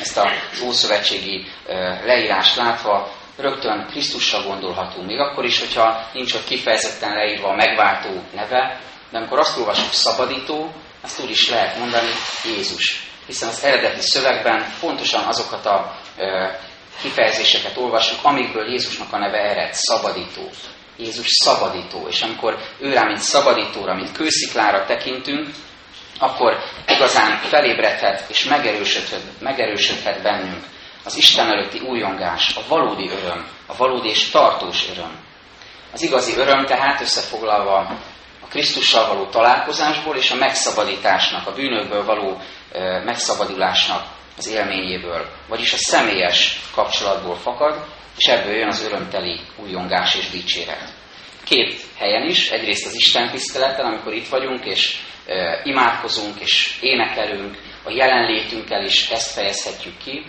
ezt 0.00 0.18
az 0.18 0.60
ószövetségi 0.66 1.46
leírást 2.04 2.56
látva 2.56 3.12
rögtön 3.36 3.86
Krisztusra 3.90 4.42
gondolhatunk. 4.42 5.06
Még 5.06 5.18
akkor 5.18 5.44
is, 5.44 5.60
hogyha 5.60 6.08
nincs 6.12 6.34
ott 6.34 6.44
kifejezetten 6.44 7.14
leírva 7.14 7.48
a 7.48 7.54
megváltó 7.54 8.22
neve, 8.34 8.80
de 9.10 9.18
amikor 9.18 9.38
azt 9.38 9.58
olvasjuk 9.58 9.92
szabadító, 9.92 10.72
azt 11.02 11.20
úgy 11.20 11.30
is 11.30 11.50
lehet 11.50 11.78
mondani 11.78 12.08
Jézus. 12.44 13.08
Hiszen 13.26 13.48
az 13.48 13.64
eredeti 13.64 14.00
szövegben 14.00 14.64
pontosan 14.80 15.24
azokat 15.24 15.66
a 15.66 15.96
e, 16.16 16.58
kifejezéseket 17.02 17.76
olvasjuk, 17.76 18.18
amikből 18.22 18.70
Jézusnak 18.70 19.12
a 19.12 19.18
neve 19.18 19.38
ered, 19.38 19.74
szabadító. 19.74 20.48
Jézus 20.96 21.26
szabadító, 21.28 22.06
és 22.08 22.22
amikor 22.22 22.58
ő 22.80 22.92
rá, 22.92 23.04
mint 23.04 23.18
szabadítóra, 23.18 23.94
mint 23.94 24.12
kősziklára 24.12 24.84
tekintünk, 24.84 25.48
akkor 26.18 26.56
igazán 26.86 27.38
felébredhet 27.38 28.24
és 28.28 28.44
megerősödhet, 28.44 29.22
megerősödhet 29.40 30.22
bennünk 30.22 30.64
az 31.04 31.16
Isten 31.16 31.46
előtti 31.46 31.78
újongás, 31.78 32.56
a 32.56 32.60
valódi 32.68 33.08
öröm, 33.08 33.46
a 33.66 33.76
valódi 33.76 34.08
és 34.08 34.30
tartós 34.30 34.88
öröm. 34.90 35.18
Az 35.92 36.02
igazi 36.02 36.36
öröm 36.36 36.66
tehát 36.66 37.00
összefoglalva 37.00 37.76
a 38.40 38.46
Krisztussal 38.48 39.06
való 39.06 39.26
találkozásból 39.26 40.16
és 40.16 40.30
a 40.30 40.36
megszabadításnak, 40.36 41.46
a 41.46 41.52
bűnökből 41.52 42.04
való 42.04 42.40
megszabadulásnak 43.04 44.06
az 44.36 44.48
élményéből, 44.48 45.28
vagyis 45.48 45.72
a 45.72 45.76
személyes 45.76 46.60
kapcsolatból 46.74 47.36
fakad, 47.36 47.84
és 48.16 48.24
ebből 48.24 48.54
jön 48.54 48.68
az 48.68 48.84
örömteli 48.84 49.40
újongás 49.56 50.14
és 50.14 50.30
dicséret. 50.30 50.92
Két 51.44 51.80
helyen 51.98 52.28
is, 52.28 52.50
egyrészt 52.50 52.86
az 52.86 52.94
Isten 52.94 53.30
tiszteleten, 53.30 53.86
amikor 53.86 54.12
itt 54.12 54.28
vagyunk, 54.28 54.64
és 54.64 54.96
imádkozunk, 55.64 56.40
és 56.40 56.78
énekelünk, 56.80 57.58
a 57.84 57.90
jelenlétünkkel 57.90 58.84
is 58.84 59.08
ezt 59.10 59.32
fejezhetjük 59.32 59.96
ki, 60.04 60.24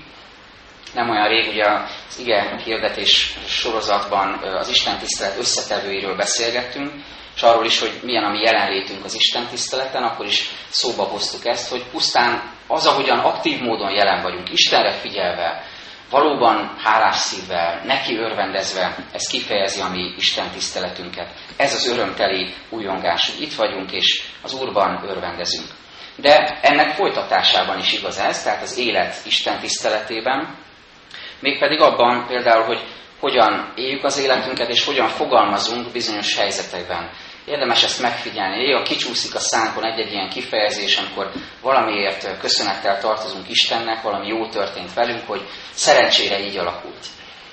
Nem 0.95 1.09
olyan 1.09 1.27
rég, 1.27 1.47
ugye 1.49 1.65
az 2.07 2.19
ige 2.19 2.61
hirdetés 2.63 3.37
sorozatban 3.47 4.33
az 4.43 4.69
Isten 4.69 4.97
tisztelet 4.97 5.37
összetevőiről 5.37 6.15
beszélgettünk, 6.15 6.91
és 7.35 7.41
arról 7.41 7.65
is, 7.65 7.79
hogy 7.79 7.99
milyen 8.03 8.23
a 8.23 8.29
mi 8.29 8.39
jelenlétünk 8.39 9.05
az 9.05 9.15
Isten 9.15 9.47
tiszteleten, 9.47 10.03
akkor 10.03 10.25
is 10.25 10.49
szóba 10.69 11.03
hoztuk 11.03 11.45
ezt, 11.45 11.69
hogy 11.69 11.83
pusztán 11.91 12.51
az, 12.67 12.85
ahogyan 12.85 13.19
aktív 13.19 13.59
módon 13.59 13.91
jelen 13.91 14.21
vagyunk, 14.21 14.51
Istenre 14.51 14.91
figyelve, 14.91 15.63
valóban 16.09 16.75
hálás 16.83 17.15
szívvel, 17.15 17.81
neki 17.85 18.17
örvendezve, 18.17 18.97
ez 19.11 19.27
kifejezi 19.27 19.81
a 19.81 19.89
mi 19.89 20.13
Isten 20.17 20.49
tiszteletünket. 20.49 21.27
Ez 21.57 21.73
az 21.73 21.87
örömteli 21.87 22.53
újongás, 22.69 23.29
hogy 23.31 23.41
itt 23.41 23.53
vagyunk 23.53 23.91
és 23.91 24.23
az 24.41 24.53
Úrban 24.53 25.03
örvendezünk. 25.07 25.67
De 26.15 26.59
ennek 26.61 26.95
folytatásában 26.95 27.79
is 27.79 27.93
igaz 27.93 28.17
ez, 28.17 28.43
tehát 28.43 28.61
az 28.61 28.77
élet 28.77 29.15
Isten 29.25 29.59
tiszteletében, 29.59 30.55
mégpedig 31.39 31.79
abban 31.79 32.25
például, 32.27 32.63
hogy 32.63 32.81
hogyan 33.19 33.73
éljük 33.75 34.03
az 34.03 34.19
életünket, 34.19 34.69
és 34.69 34.85
hogyan 34.85 35.07
fogalmazunk 35.07 35.91
bizonyos 35.91 36.37
helyzetekben. 36.37 37.09
Érdemes 37.45 37.83
ezt 37.83 38.01
megfigyelni. 38.01 38.55
Néha 38.55 38.81
kicsúszik 38.81 39.35
a 39.35 39.39
szánkon 39.39 39.85
egy-egy 39.85 40.11
ilyen 40.11 40.29
kifejezés, 40.29 40.97
amikor 40.97 41.31
valamiért 41.61 42.39
köszönettel 42.39 42.99
tartozunk 42.99 43.49
Istennek, 43.49 44.01
valami 44.01 44.27
jó 44.27 44.47
történt 44.49 44.93
velünk, 44.93 45.27
hogy 45.27 45.41
szerencsére 45.71 46.39
így 46.39 46.57
alakult. 46.57 47.05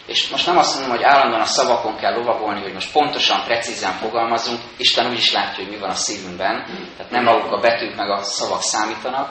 És 0.07 0.29
most 0.29 0.47
nem 0.47 0.59
azt 0.59 0.75
mondom, 0.75 0.97
hogy 0.97 1.05
állandóan 1.05 1.41
a 1.41 1.45
szavakon 1.45 1.97
kell 1.97 2.15
lovagolni, 2.15 2.61
hogy 2.61 2.73
most 2.73 2.93
pontosan, 2.93 3.45
precízen 3.45 3.93
fogalmazunk. 3.93 4.61
Isten 4.77 5.11
úgy 5.11 5.19
is 5.19 5.33
látja, 5.33 5.65
hogy 5.65 5.73
mi 5.73 5.79
van 5.79 5.91
a 5.91 5.95
szívünkben. 5.95 6.65
Tehát 6.97 7.13
nem 7.13 7.25
maguk 7.25 7.53
a 7.53 7.61
betűk 7.61 7.97
meg 7.97 8.11
a 8.11 8.23
szavak 8.23 8.63
számítanak. 8.63 9.31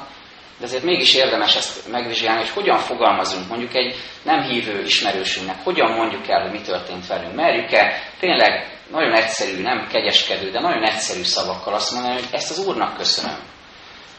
De 0.62 0.68
azért 0.68 0.84
mégis 0.84 1.15
érdemes 1.15 1.56
ezt 1.56 1.91
megvizsgálni, 1.91 2.39
hogy 2.39 2.50
hogyan 2.50 2.77
fogalmazunk 2.77 3.48
mondjuk 3.48 3.74
egy 3.74 3.96
nem 4.24 4.41
hívő 4.41 4.82
ismerősünknek, 4.82 5.63
hogyan 5.63 5.91
mondjuk 5.91 6.27
el, 6.27 6.41
hogy 6.41 6.51
mi 6.51 6.62
történt 6.62 7.08
velünk. 7.08 7.36
Merjük-e 7.36 8.00
tényleg 8.20 8.80
nagyon 8.91 9.13
egyszerű, 9.13 9.62
nem 9.62 9.88
kegyeskedő, 9.91 10.51
de 10.51 10.60
nagyon 10.60 10.84
egyszerű 10.84 11.24
szavakkal 11.24 11.74
azt 11.74 11.94
mondani, 11.94 12.13
hogy 12.13 12.27
ezt 12.32 12.50
az 12.50 12.65
Úrnak 12.65 12.98
köszönöm. 12.98 13.38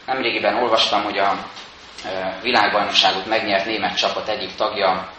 Nemrégiben 0.05 0.63
olvastam, 0.63 1.03
hogy 1.03 1.17
a 1.17 1.45
e, 2.05 2.39
világbajnokságot 2.41 3.25
megnyert 3.25 3.65
német 3.65 3.97
csapat 3.97 4.29
egyik 4.29 4.55
tagja, 4.55 5.09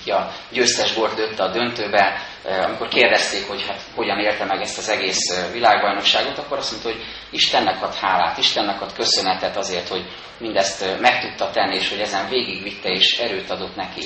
aki 0.00 0.10
a 0.10 0.30
győztes 0.50 0.94
volt 0.94 1.14
dönte 1.14 1.42
a 1.42 1.52
döntőbe, 1.52 2.22
e, 2.44 2.64
amikor 2.64 2.88
kérdezték, 2.88 3.48
hogy 3.48 3.64
hát 3.66 3.80
hogyan 3.94 4.18
érte 4.18 4.44
meg 4.44 4.60
ezt 4.60 4.78
az 4.78 4.88
egész 4.88 5.30
e, 5.30 5.50
világbajnokságot, 5.52 6.38
akkor 6.38 6.58
azt 6.58 6.70
mondta, 6.70 6.90
hogy 6.90 7.02
Istennek 7.30 7.82
ad 7.82 7.94
hálát, 7.94 8.38
Istennek 8.38 8.80
ad 8.82 8.92
köszönetet 8.92 9.56
azért, 9.56 9.88
hogy 9.88 10.04
mindezt 10.38 11.00
meg 11.00 11.20
tudta 11.20 11.50
tenni, 11.50 11.74
és 11.74 11.88
hogy 11.88 12.00
ezen 12.00 12.28
végigvitte 12.28 12.88
és 12.88 13.18
erőt 13.18 13.50
adott 13.50 13.76
neki. 13.76 14.02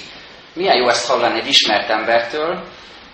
Milyen 0.54 0.76
jó 0.76 0.88
ezt 0.88 1.06
hallani 1.06 1.40
egy 1.40 1.48
ismert 1.48 1.90
embertől, 1.90 2.64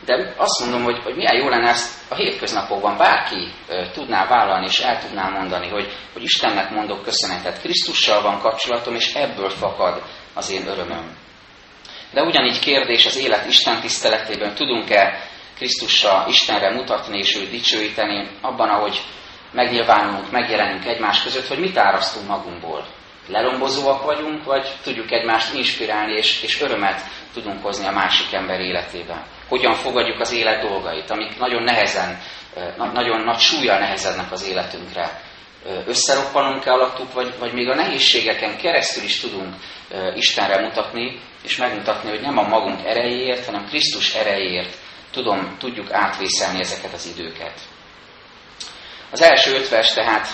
de 0.05 0.35
azt 0.37 0.61
mondom, 0.61 0.83
hogy, 0.83 1.03
hogy 1.03 1.15
milyen 1.15 1.37
jó 1.37 1.49
lenne 1.49 1.69
ezt 1.69 2.11
a 2.11 2.15
hétköznapokban 2.15 2.97
bárki 2.97 3.53
tudná 3.93 4.27
vállalni 4.27 4.67
és 4.67 4.79
el 4.79 4.99
tudná 4.99 5.29
mondani, 5.29 5.69
hogy, 5.69 5.93
hogy 6.13 6.23
Istennek 6.23 6.71
mondok 6.71 7.03
köszönetet, 7.03 7.61
Krisztussal 7.61 8.23
van 8.23 8.41
kapcsolatom, 8.41 8.95
és 8.95 9.15
ebből 9.15 9.51
fakad 9.51 10.03
az 10.35 10.51
én 10.51 10.67
örömöm. 10.67 11.17
De 12.13 12.23
ugyanígy 12.23 12.59
kérdés 12.59 13.07
az 13.07 13.17
élet 13.17 13.47
Isten 13.47 13.81
tiszteletében, 13.81 14.55
tudunk-e 14.55 15.29
Krisztussal 15.57 16.29
Istenre 16.29 16.71
mutatni 16.71 17.19
és 17.19 17.37
őt 17.37 17.51
dicsőíteni, 17.51 18.29
abban, 18.41 18.69
ahogy 18.69 19.01
megnyilvánulunk, 19.53 20.31
megjelenünk 20.31 20.85
egymás 20.85 21.23
között, 21.23 21.47
hogy 21.47 21.59
mit 21.59 21.77
árasztunk 21.77 22.29
magunkból. 22.29 22.87
Lelombozóak 23.29 24.05
vagyunk, 24.05 24.45
vagy 24.45 24.69
tudjuk 24.83 25.11
egymást 25.11 25.55
inspirálni, 25.55 26.13
és, 26.13 26.43
és 26.43 26.61
örömet 26.61 27.01
tudunk 27.33 27.63
hozni 27.63 27.87
a 27.87 27.93
másik 27.93 28.33
ember 28.33 28.61
életében. 28.61 29.25
Hogyan 29.49 29.75
fogadjuk 29.75 30.21
az 30.21 30.33
élet 30.33 30.69
dolgait, 30.69 31.11
amik 31.11 31.39
nagyon 31.39 31.63
nehezen, 31.63 32.19
nagyon 32.93 33.21
nagy 33.21 33.39
súlya 33.39 33.79
nehezednek 33.79 34.33
az 34.33 34.49
életünkre. 34.49 35.21
Összeroppanunk-e 35.87 36.73
alattuk, 36.73 37.13
vagy, 37.13 37.35
vagy 37.39 37.53
még 37.53 37.69
a 37.69 37.75
nehézségeken 37.75 38.57
keresztül 38.57 39.05
is 39.05 39.21
tudunk 39.21 39.55
Istenre 40.15 40.61
mutatni, 40.61 41.21
és 41.43 41.57
megmutatni, 41.57 42.09
hogy 42.11 42.21
nem 42.21 42.39
a 42.39 42.49
magunk 42.49 42.87
erejéért, 42.87 43.45
hanem 43.47 43.67
Krisztus 43.67 44.15
erejéért 44.15 44.77
tudom, 45.11 45.57
tudjuk 45.59 45.93
átvészelni 45.93 46.61
ezeket 46.61 46.93
az 46.93 47.15
időket. 47.17 47.61
Az 49.11 49.23
első 49.23 49.55
öt 49.55 49.69
vers 49.69 49.93
tehát 49.93 50.27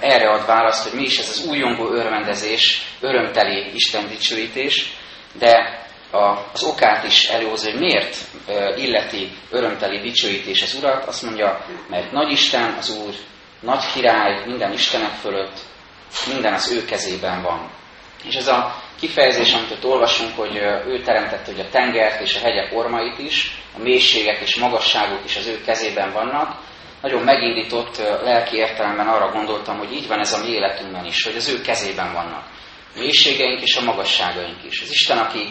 erre 0.00 0.30
ad 0.30 0.46
választ, 0.46 0.88
hogy 0.88 0.98
mi 0.98 1.04
is 1.04 1.18
ez 1.18 1.28
az 1.28 1.46
újongó 1.46 1.92
örvendezés, 1.92 2.82
örömteli 3.00 3.74
Isten 3.74 4.08
dicsőítés, 4.08 4.92
de 5.38 5.84
az 6.10 6.62
okát 6.62 7.04
is 7.04 7.28
előhozza, 7.28 7.70
hogy 7.70 7.80
miért 7.80 8.16
illeti 8.76 9.30
örömteli 9.50 10.00
dicsőítés 10.00 10.62
az 10.62 10.74
Urat, 10.74 11.04
azt 11.04 11.22
mondja, 11.22 11.66
mert 11.88 12.12
nagy 12.12 12.30
Isten 12.30 12.74
az 12.78 12.90
Úr, 12.90 13.14
nagy 13.60 13.92
király 13.92 14.42
minden 14.46 14.72
Istenek 14.72 15.12
fölött, 15.12 15.58
minden 16.32 16.52
az 16.52 16.70
ő 16.70 16.84
kezében 16.84 17.42
van. 17.42 17.70
És 18.24 18.34
ez 18.34 18.48
a 18.48 18.82
kifejezés, 19.00 19.52
amit 19.52 19.70
ott 19.70 19.84
olvasunk, 19.84 20.36
hogy 20.36 20.56
ő 20.86 21.02
teremtette 21.02 21.52
hogy 21.52 21.60
a 21.60 21.68
tengert 21.68 22.20
és 22.20 22.36
a 22.36 22.40
hegyek 22.40 22.76
ormait 22.76 23.18
is, 23.18 23.62
a 23.76 23.82
mélységek 23.82 24.40
és 24.40 24.56
magasságok 24.56 25.24
is 25.24 25.36
az 25.36 25.46
ő 25.46 25.60
kezében 25.64 26.12
vannak, 26.12 26.56
nagyon 27.02 27.22
megindított 27.22 27.98
lelki 27.98 28.56
értelemben 28.56 29.06
arra 29.06 29.32
gondoltam, 29.32 29.78
hogy 29.78 29.92
így 29.92 30.08
van 30.08 30.18
ez 30.18 30.32
a 30.32 30.42
mi 30.44 30.48
életünkben 30.48 31.04
is, 31.04 31.24
hogy 31.24 31.36
az 31.36 31.48
ő 31.48 31.60
kezében 31.60 32.12
vannak. 32.12 32.44
A 32.94 32.98
mélységeink 32.98 33.60
és 33.60 33.76
a 33.76 33.84
magasságaink 33.84 34.64
is. 34.64 34.82
Az 34.82 34.90
Isten, 34.90 35.18
aki 35.18 35.50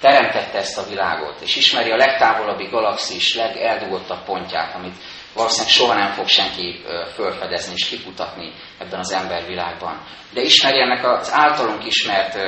teremtette 0.00 0.58
ezt 0.58 0.78
a 0.78 0.88
világot, 0.88 1.40
és 1.40 1.56
ismeri 1.56 1.90
a 1.90 1.96
legtávolabbi 1.96 2.64
galaxis 2.64 3.34
legeldugottabb 3.34 4.24
pontját, 4.24 4.74
amit 4.74 4.94
valószínűleg 5.34 5.72
soha 5.72 5.94
nem 5.94 6.12
fog 6.12 6.28
senki 6.28 6.82
fölfedezni 7.14 7.72
és 7.76 7.88
kiputatni 7.88 8.52
ebben 8.78 8.98
az 8.98 9.12
embervilágban. 9.12 10.02
De 10.32 10.40
ismeri 10.40 10.80
ennek 10.80 11.04
az 11.04 11.32
általunk 11.32 11.86
ismert 11.86 12.38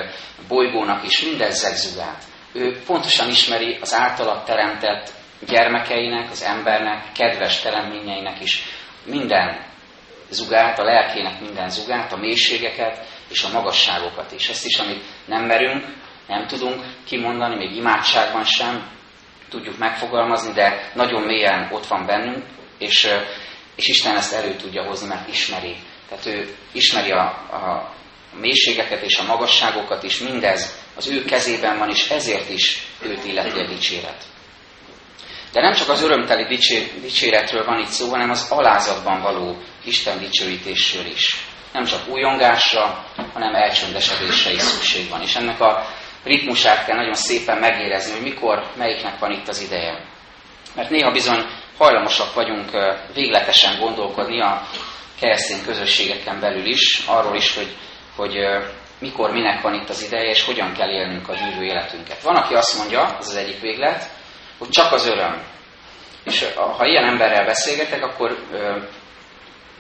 bolygónak 0.49 1.05
is 1.05 1.23
minden 1.23 1.51
zegzugát. 1.51 2.23
Ő 2.53 2.83
pontosan 2.87 3.29
ismeri 3.29 3.79
az 3.81 3.95
általa 3.95 4.43
teremtett 4.43 5.13
gyermekeinek, 5.47 6.31
az 6.31 6.43
embernek, 6.43 7.13
kedves 7.13 7.61
teremményeinek 7.61 8.41
is 8.41 8.63
minden 9.05 9.73
zugát, 10.31 10.79
a 10.79 10.85
lelkének 10.85 11.41
minden 11.41 11.71
zugát, 11.71 12.13
a 12.13 12.17
mélységeket 12.17 13.07
és 13.31 13.43
a 13.43 13.53
magasságokat 13.53 14.33
is. 14.33 14.49
Ezt 14.49 14.67
is, 14.67 14.79
amit 14.79 15.05
nem 15.27 15.45
merünk, 15.45 15.85
nem 16.27 16.47
tudunk 16.47 16.85
kimondani, 17.07 17.57
még 17.57 17.77
imádságban 17.77 18.45
sem 18.45 18.91
tudjuk 19.49 19.79
megfogalmazni, 19.79 20.53
de 20.53 20.91
nagyon 20.95 21.23
mélyen 21.23 21.69
ott 21.73 21.87
van 21.87 22.07
bennünk, 22.07 22.45
és, 22.79 23.09
és 23.77 23.87
Isten 23.87 24.17
ezt 24.17 24.33
elő 24.33 24.57
tudja 24.57 24.85
hozni, 24.85 25.09
mert 25.09 25.29
ismeri. 25.29 25.77
Tehát 26.09 26.27
ő 26.27 26.55
ismeri 26.73 27.11
a, 27.11 27.25
a 27.27 27.95
mélységeket 28.41 29.03
és 29.03 29.17
a 29.19 29.25
magasságokat 29.25 30.03
is, 30.03 30.19
mindez 30.19 30.79
az 30.97 31.09
ő 31.09 31.25
kezében 31.25 31.79
van, 31.79 31.91
és 31.91 32.09
ezért 32.09 32.51
is 32.51 32.87
őt 33.03 33.25
illeti 33.25 33.59
a 33.59 33.67
dicséret. 33.67 34.25
De 35.53 35.61
nem 35.61 35.73
csak 35.73 35.89
az 35.89 36.03
örömteli 36.03 36.59
dicséretről 37.01 37.65
van 37.65 37.79
itt 37.79 37.87
szó, 37.87 38.09
hanem 38.11 38.31
az 38.31 38.51
alázatban 38.51 39.23
való 39.23 39.57
Isten 39.85 40.19
dicsőítésről 40.19 41.07
is. 41.07 41.45
Nem 41.73 41.85
csak 41.85 42.09
újongásra, 42.09 43.05
hanem 43.33 43.55
elcsöndesedésre 43.55 44.53
is 44.53 44.61
szükség 44.61 45.09
van. 45.09 45.23
És 45.23 45.37
ennek 45.37 45.61
a 45.61 45.87
ritmusát 46.25 46.87
kell 46.87 46.97
nagyon 46.97 47.15
szépen 47.15 47.59
megérezni, 47.59 48.13
hogy 48.13 48.23
mikor, 48.23 48.71
melyiknek 48.77 49.19
van 49.19 49.33
itt 49.33 49.49
az 49.49 49.61
ideje. 49.61 50.05
Mert 50.75 50.91
néha 50.91 51.11
bizony 51.11 51.45
hajlamosak 51.79 52.35
vagyunk 52.35 52.71
végletesen 53.15 53.79
gondolkodni 53.81 54.41
a 54.41 54.63
keresztény 55.21 55.65
közösségeken 55.65 56.41
belül 56.41 56.67
is, 56.67 57.03
arról 57.07 57.37
is, 57.37 57.55
hogy, 57.57 57.77
hogy 58.17 58.37
mikor, 58.99 59.31
minek 59.31 59.61
van 59.61 59.75
itt 59.75 59.89
az 59.89 60.03
ideje, 60.03 60.31
és 60.31 60.45
hogyan 60.45 60.73
kell 60.73 60.91
élnünk 60.91 61.29
a 61.29 61.35
gyűrű 61.35 61.65
életünket. 61.65 62.23
Van, 62.23 62.37
aki 62.37 62.55
azt 62.55 62.79
mondja, 62.79 63.17
ez 63.19 63.29
az 63.29 63.37
egyik 63.37 63.61
véglet, 63.61 64.11
hogy 64.59 64.69
csak 64.69 64.93
az 64.93 65.07
öröm. 65.07 65.43
És 66.25 66.45
ha 66.77 66.87
ilyen 66.87 67.05
emberrel 67.05 67.45
beszélgetek, 67.45 68.03
akkor 68.03 68.39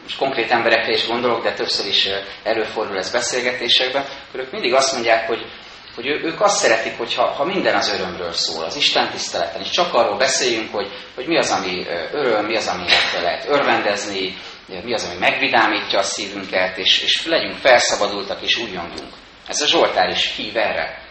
most 0.03 0.19
konkrét 0.19 0.51
emberekre 0.51 0.93
is 0.93 1.07
gondolok, 1.07 1.43
de 1.43 1.53
többször 1.53 1.87
is 1.87 2.09
előfordul 2.43 2.97
ez 2.97 3.13
beszélgetésekben, 3.13 4.03
akkor 4.03 4.41
ők 4.41 4.51
mindig 4.51 4.75
azt 4.75 4.93
mondják, 4.93 5.27
hogy, 5.27 5.47
hogy 5.95 6.07
ők 6.07 6.41
azt 6.41 6.59
szeretik, 6.59 6.97
hogy 6.97 7.15
ha, 7.15 7.45
minden 7.45 7.75
az 7.75 7.93
örömről 7.93 8.33
szól, 8.33 8.65
az 8.65 8.77
Isten 8.77 9.11
tiszteleten, 9.11 9.61
és 9.61 9.71
csak 9.71 9.95
arról 9.95 10.17
beszéljünk, 10.17 10.73
hogy, 10.73 10.89
hogy 11.15 11.27
mi 11.27 11.39
az, 11.39 11.51
ami 11.51 11.87
öröm, 12.13 12.45
mi 12.45 12.57
az, 12.57 12.67
ami 12.67 12.85
lehet 13.23 13.49
örvendezni, 13.49 14.37
mi 14.67 14.95
az, 14.95 15.05
ami 15.05 15.19
megvidámítja 15.19 15.99
a 15.99 16.03
szívünket, 16.03 16.79
és, 16.79 17.03
és 17.03 17.27
legyünk 17.27 17.57
felszabadultak, 17.57 18.43
és 18.43 18.57
újjongunk. 18.57 19.13
Ez 19.47 19.61
a 19.61 19.67
Zsoltár 19.67 20.09
is 20.09 20.35
hív 20.37 20.57
erre. 20.57 21.03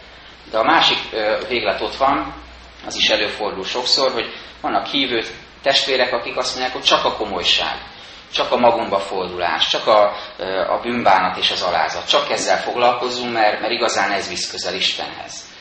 De 0.50 0.58
a 0.58 0.64
másik 0.64 0.98
véglet 1.48 1.80
ott 1.80 1.96
van, 1.96 2.34
az 2.86 2.96
is 2.96 3.08
előfordul 3.08 3.64
sokszor, 3.64 4.12
hogy 4.12 4.32
vannak 4.60 4.86
hívő 4.86 5.24
testvérek, 5.62 6.12
akik 6.12 6.36
azt 6.36 6.54
mondják, 6.54 6.74
hogy 6.74 6.84
csak 6.84 7.04
a 7.04 7.16
komolyság, 7.16 7.76
csak 8.34 8.52
a 8.52 8.56
magunkba 8.56 8.98
fordulás, 8.98 9.68
csak 9.68 9.86
a, 9.86 10.12
a 10.68 10.80
bűnbánat 10.82 11.36
és 11.36 11.50
az 11.50 11.62
alázat. 11.62 12.08
Csak 12.08 12.30
ezzel 12.30 12.58
foglalkozunk, 12.58 13.32
mert, 13.32 13.60
mert 13.60 13.72
igazán 13.72 14.10
ez 14.10 14.28
visz 14.28 14.50
közel 14.50 14.74
Istenhez. 14.74 15.52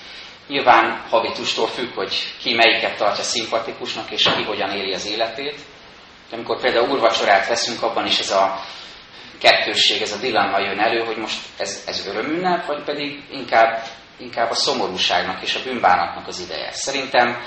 Nyilván 0.48 1.04
habitustól 1.10 1.68
függ, 1.68 1.94
hogy 1.96 2.14
ki 2.40 2.54
melyiket 2.54 2.98
tartja 2.98 3.24
szimpatikusnak, 3.24 4.12
és 4.12 4.30
ki 4.36 4.44
hogyan 4.44 4.72
éli 4.72 4.94
az 4.94 5.08
életét. 5.08 5.56
De 6.30 6.36
amikor 6.36 6.62
például 6.62 6.90
úrvacsorát 6.90 7.48
veszünk, 7.48 7.84
abban 7.84 8.06
is 8.06 8.20
ez 8.20 8.32
a 8.32 8.60
kettősség, 9.40 10.02
ez 10.02 10.12
a 10.12 10.20
dilemma 10.20 10.60
jön 10.60 10.80
elő, 10.80 11.06
hogy 11.06 11.18
most 11.18 11.40
ez, 11.58 11.84
ez 11.88 12.08
örömünnep, 12.08 12.66
vagy 12.66 12.84
pedig 12.84 13.24
inkább, 13.32 13.84
inkább 14.18 14.50
a 14.50 14.56
szomorúságnak 14.56 15.42
és 15.42 15.56
a 15.56 15.64
bűnbánatnak 15.64 16.28
az 16.28 16.40
ideje. 16.40 16.72
Szerintem 16.72 17.42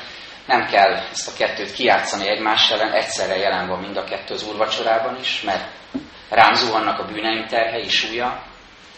nem 0.47 0.67
kell 0.67 0.93
ezt 1.13 1.29
a 1.29 1.37
kettőt 1.39 1.73
kiátszani 1.73 2.29
egymás 2.29 2.71
ellen, 2.71 2.93
egyszerre 2.93 3.37
jelen 3.37 3.69
van 3.69 3.81
mind 3.81 3.97
a 3.97 4.05
kettő 4.05 4.35
az 4.35 4.49
úrvacsorában 4.49 5.19
is, 5.21 5.43
mert 5.43 5.65
rám 6.29 6.55
zuhannak 6.55 6.99
a 6.99 7.05
bűneim 7.05 7.47
terhei, 7.47 7.89
súlya, 7.89 8.43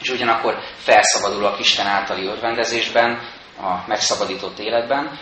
és 0.01 0.09
ugyanakkor 0.09 0.59
felszabadulok 0.77 1.59
Isten 1.59 1.87
általi 1.87 2.27
örvendezésben, 2.27 3.37
a 3.61 3.85
megszabadított 3.87 4.59
életben. 4.59 5.19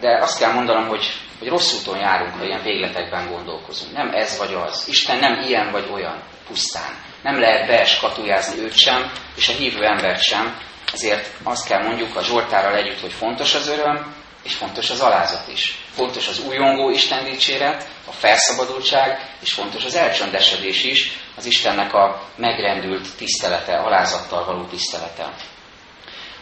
De 0.00 0.18
azt 0.20 0.38
kell 0.38 0.52
mondanom, 0.52 0.88
hogy, 0.88 1.12
hogy 1.38 1.48
rossz 1.48 1.80
úton 1.80 1.98
járunk, 1.98 2.34
ha 2.34 2.44
ilyen 2.44 2.62
végletekben 2.62 3.28
gondolkozunk. 3.28 3.92
Nem 3.92 4.10
ez 4.12 4.38
vagy 4.38 4.54
az. 4.54 4.88
Isten 4.88 5.18
nem 5.18 5.40
ilyen 5.46 5.70
vagy 5.70 5.88
olyan 5.92 6.22
pusztán. 6.46 6.94
Nem 7.22 7.40
lehet 7.40 7.66
beeskatujázni 7.66 8.60
őt 8.62 8.76
sem, 8.76 9.10
és 9.36 9.48
a 9.48 9.52
hívő 9.52 9.84
embert 9.84 10.20
sem. 10.20 10.58
Ezért 10.92 11.30
azt 11.42 11.68
kell 11.68 11.82
mondjuk 11.82 12.16
a 12.16 12.22
Zsoltárral 12.22 12.76
együtt, 12.76 13.00
hogy 13.00 13.12
fontos 13.12 13.54
az 13.54 13.68
öröm, 13.68 14.14
és 14.42 14.54
fontos 14.54 14.90
az 14.90 15.00
alázat 15.00 15.48
is. 15.48 15.78
Fontos 15.94 16.28
az 16.28 16.38
újongó 16.38 16.90
Isten 16.90 17.24
dicséret, 17.24 17.88
a 18.06 18.12
felszabadultság, 18.12 19.36
és 19.40 19.52
fontos 19.52 19.84
az 19.84 19.94
elcsöndesedés 19.94 20.84
is, 20.84 21.18
az 21.36 21.46
Istennek 21.46 21.94
a 21.94 22.22
megrendült 22.36 23.16
tisztelete, 23.16 23.76
alázattal 23.76 24.44
való 24.44 24.64
tisztelete. 24.64 25.32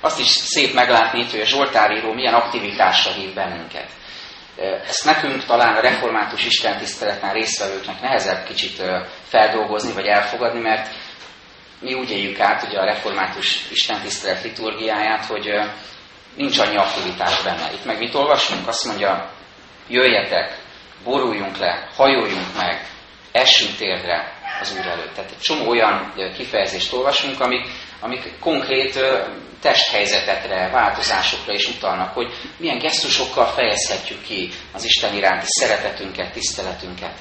Azt 0.00 0.18
is 0.18 0.26
szép 0.26 0.74
meglátni, 0.74 1.24
hogy 1.30 1.40
a 1.40 1.44
Zsoltáríró 1.44 2.12
milyen 2.12 2.34
aktivitásra 2.34 3.12
hív 3.12 3.34
bennünket. 3.34 3.90
Ezt 4.88 5.04
nekünk 5.04 5.44
talán 5.44 5.76
a 5.76 5.80
református 5.80 6.44
istentiszteleten 6.44 7.32
résztvevőknek 7.32 8.00
nehezebb 8.00 8.44
kicsit 8.44 8.82
feldolgozni 9.28 9.92
vagy 9.92 10.06
elfogadni, 10.06 10.60
mert 10.60 10.94
mi 11.80 11.94
úgy 11.94 12.10
éljük 12.10 12.40
át 12.40 12.62
ugye 12.62 12.78
a 12.78 12.84
református 12.84 13.70
istentisztelet 13.70 14.42
liturgiáját, 14.42 15.24
hogy 15.24 15.50
nincs 16.36 16.58
annyi 16.58 16.76
aktivitás 16.76 17.42
benne. 17.42 17.72
Itt 17.72 17.84
meg 17.84 17.98
mit 17.98 18.14
olvasunk? 18.14 18.68
Azt 18.68 18.86
mondja, 18.86 19.30
jöjjetek, 19.88 20.58
boruljunk 21.04 21.56
le, 21.58 21.88
hajoljunk 21.96 22.56
meg, 22.56 22.86
essünk 23.32 23.76
térdre 23.76 24.32
az 24.60 24.76
Úr 24.78 24.86
előtt. 24.86 25.14
Tehát 25.14 25.30
egy 25.30 25.38
csomó 25.40 25.68
olyan 25.68 26.12
kifejezést 26.36 26.92
olvasunk, 26.92 27.40
amik, 27.40 27.66
amik 28.00 28.38
konkrét 28.40 28.98
testhelyzetekre, 29.60 30.70
változásokra 30.72 31.52
is 31.52 31.68
utalnak, 31.68 32.14
hogy 32.14 32.32
milyen 32.56 32.78
gesztusokkal 32.78 33.46
fejezhetjük 33.46 34.22
ki 34.22 34.50
az 34.72 34.84
Isten 34.84 35.14
iránti 35.14 35.46
szeretetünket, 35.46 36.32
tiszteletünket. 36.32 37.12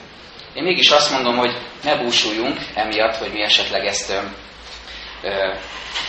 Én 0.53 0.63
mégis 0.63 0.89
azt 0.89 1.11
mondom, 1.11 1.37
hogy 1.37 1.57
ne 1.83 1.95
búsuljunk 1.95 2.59
emiatt, 2.73 3.15
hogy 3.15 3.31
mi 3.31 3.41
esetleg 3.41 3.85
ezt 3.85 4.21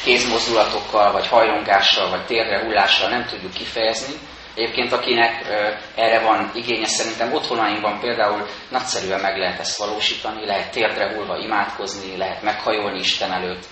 kézmozdulatokkal, 0.05 1.13
vagy 1.13 1.27
hajlongással, 1.27 2.11
vagy 2.11 2.25
térre 2.25 2.65
hullással 2.65 3.09
nem 3.09 3.25
tudjuk 3.25 3.53
kifejezni. 3.53 4.15
Egyébként 4.55 4.93
akinek 4.93 5.45
erre 5.95 6.21
van 6.21 6.51
igénye, 6.55 6.87
szerintem 6.87 7.33
otthonainkban 7.33 8.01
például 8.01 8.47
nagyszerűen 8.71 9.21
meg 9.21 9.37
lehet 9.37 9.61
ezt 9.61 9.79
valósítani, 9.79 10.47
lehet 10.47 10.71
térdre 10.71 11.15
hullva 11.15 11.37
imádkozni, 11.37 12.17
lehet 12.17 12.43
meghajolni 12.43 12.99
Isten 12.99 13.33
előtt, 13.33 13.65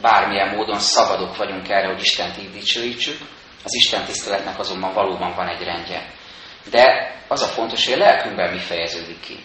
bármilyen 0.00 0.54
módon 0.54 0.78
szabadok 0.78 1.36
vagyunk 1.36 1.68
erre, 1.68 1.86
hogy 1.86 2.00
Istent 2.00 2.38
így 2.38 2.50
dicsőítsük. 2.50 3.18
Az 3.64 3.74
Isten 3.74 4.04
tiszteletnek 4.04 4.58
azonban 4.58 4.92
valóban 4.92 5.34
van 5.34 5.48
egy 5.48 5.62
rendje. 5.62 6.02
De 6.70 7.14
az 7.28 7.42
a 7.42 7.46
fontos, 7.46 7.84
hogy 7.84 8.00
a 8.00 8.04
lelkünkben 8.04 8.52
mi 8.52 8.58
fejeződik 8.58 9.20
ki. 9.20 9.38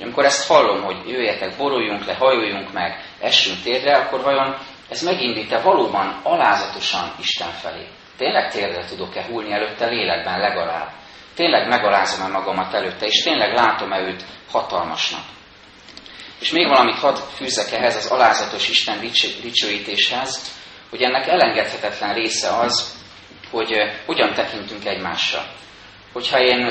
Amikor 0.00 0.24
ezt 0.24 0.46
hallom, 0.46 0.82
hogy 0.82 1.08
jöjjetek, 1.08 1.56
boruljunk 1.56 2.04
le, 2.04 2.14
hajoljunk 2.14 2.72
meg, 2.72 3.04
essünk 3.20 3.62
térdre, 3.62 3.92
akkor 3.92 4.22
vajon 4.22 4.56
ez 4.88 5.02
megindít-e 5.02 5.60
valóban 5.60 6.20
alázatosan 6.22 7.14
Isten 7.20 7.50
felé? 7.50 7.86
Tényleg 8.16 8.52
térdre 8.52 8.84
tudok-e 8.84 9.24
húlni 9.24 9.52
előtte 9.52 9.86
lélekben 9.86 10.40
legalább? 10.40 10.90
Tényleg 11.34 11.68
megalázom-e 11.68 12.28
magamat 12.28 12.74
előtte, 12.74 13.06
és 13.06 13.22
tényleg 13.22 13.54
látom-e 13.54 14.00
őt 14.00 14.24
hatalmasnak? 14.50 15.24
És 16.40 16.50
még 16.50 16.68
valamit 16.68 16.98
hadd 16.98 17.16
fűzzek 17.34 17.72
ehhez 17.72 17.96
az 17.96 18.06
alázatos 18.06 18.68
Isten 18.68 19.00
dicsőítéshez, 19.42 20.56
hogy 20.90 21.02
ennek 21.02 21.26
elengedhetetlen 21.26 22.14
része 22.14 22.48
az, 22.48 22.96
hogy 23.50 23.72
hogyan 24.06 24.34
tekintünk 24.34 24.84
egymásra. 24.84 25.44
Hogyha 26.12 26.40
én 26.40 26.66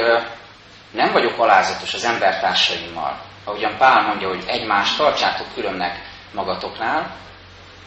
nem 0.91 1.12
vagyok 1.12 1.39
alázatos 1.39 1.93
az 1.93 2.06
embertársaimmal, 2.06 3.21
ahogyan 3.43 3.77
Pál 3.77 4.01
mondja, 4.01 4.27
hogy 4.27 4.43
egymást 4.47 4.97
tartsátok 4.97 5.47
különnek 5.53 6.01
magatoknál, 6.34 7.15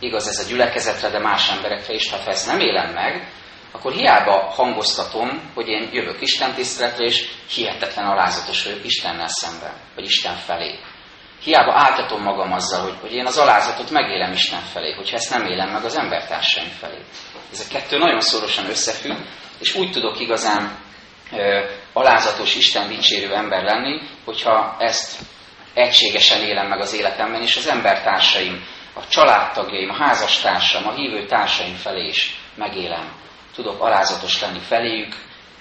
igaz 0.00 0.28
ez 0.28 0.44
a 0.44 0.48
gyülekezetre, 0.48 1.10
de 1.10 1.18
más 1.18 1.50
emberekre 1.50 1.94
is, 1.94 2.10
ha 2.10 2.18
ezt 2.26 2.46
nem 2.46 2.60
élem 2.60 2.92
meg, 2.92 3.32
akkor 3.72 3.92
hiába 3.92 4.50
hangoztatom, 4.50 5.50
hogy 5.54 5.68
én 5.68 5.88
jövök 5.92 6.20
Isten 6.20 6.54
tiszteletre, 6.54 7.04
és 7.04 7.28
hihetetlen 7.54 8.06
alázatos 8.06 8.64
vagyok 8.64 8.84
Istennel 8.84 9.28
szemben, 9.28 9.72
vagy 9.94 10.04
Isten 10.04 10.34
felé. 10.34 10.78
Hiába 11.42 11.72
áltatom 11.74 12.22
magam 12.22 12.52
azzal, 12.52 12.82
hogy, 12.82 12.96
hogy 13.00 13.12
én 13.12 13.26
az 13.26 13.38
alázatot 13.38 13.90
megélem 13.90 14.32
Isten 14.32 14.60
felé, 14.60 14.92
hogyha 14.92 15.16
ezt 15.16 15.30
nem 15.30 15.46
élem 15.46 15.70
meg 15.70 15.84
az 15.84 15.96
embertársaim 15.96 16.68
felé. 16.68 16.98
Ez 17.52 17.66
a 17.68 17.72
kettő 17.72 17.98
nagyon 17.98 18.20
szorosan 18.20 18.66
összefügg, 18.66 19.16
és 19.58 19.74
úgy 19.74 19.90
tudok 19.90 20.20
igazán 20.20 20.78
ö, 21.32 21.64
alázatos, 21.92 22.54
Isten 22.54 22.88
dicsérő 22.88 23.34
ember 23.34 23.62
lenni, 23.62 24.00
hogyha 24.24 24.76
ezt 24.78 25.18
egységesen 25.74 26.42
élem 26.42 26.68
meg 26.68 26.80
az 26.80 26.94
életemben, 26.94 27.42
és 27.42 27.56
az 27.56 27.68
embertársaim, 27.68 28.64
a 29.00 29.08
családtagjaim, 29.08 29.90
a 29.90 29.96
házastársam, 29.96 30.86
a 30.86 30.94
hívő 30.94 31.26
társaim 31.26 31.74
felé 31.74 32.06
is 32.06 32.40
megélem. 32.54 33.12
Tudok 33.54 33.82
alázatos 33.82 34.40
lenni 34.40 34.58
feléjük, 34.58 35.14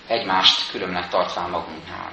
egymást 0.07 0.71
különnek 0.71 1.09
tartván 1.09 1.49
magunknál. 1.49 2.11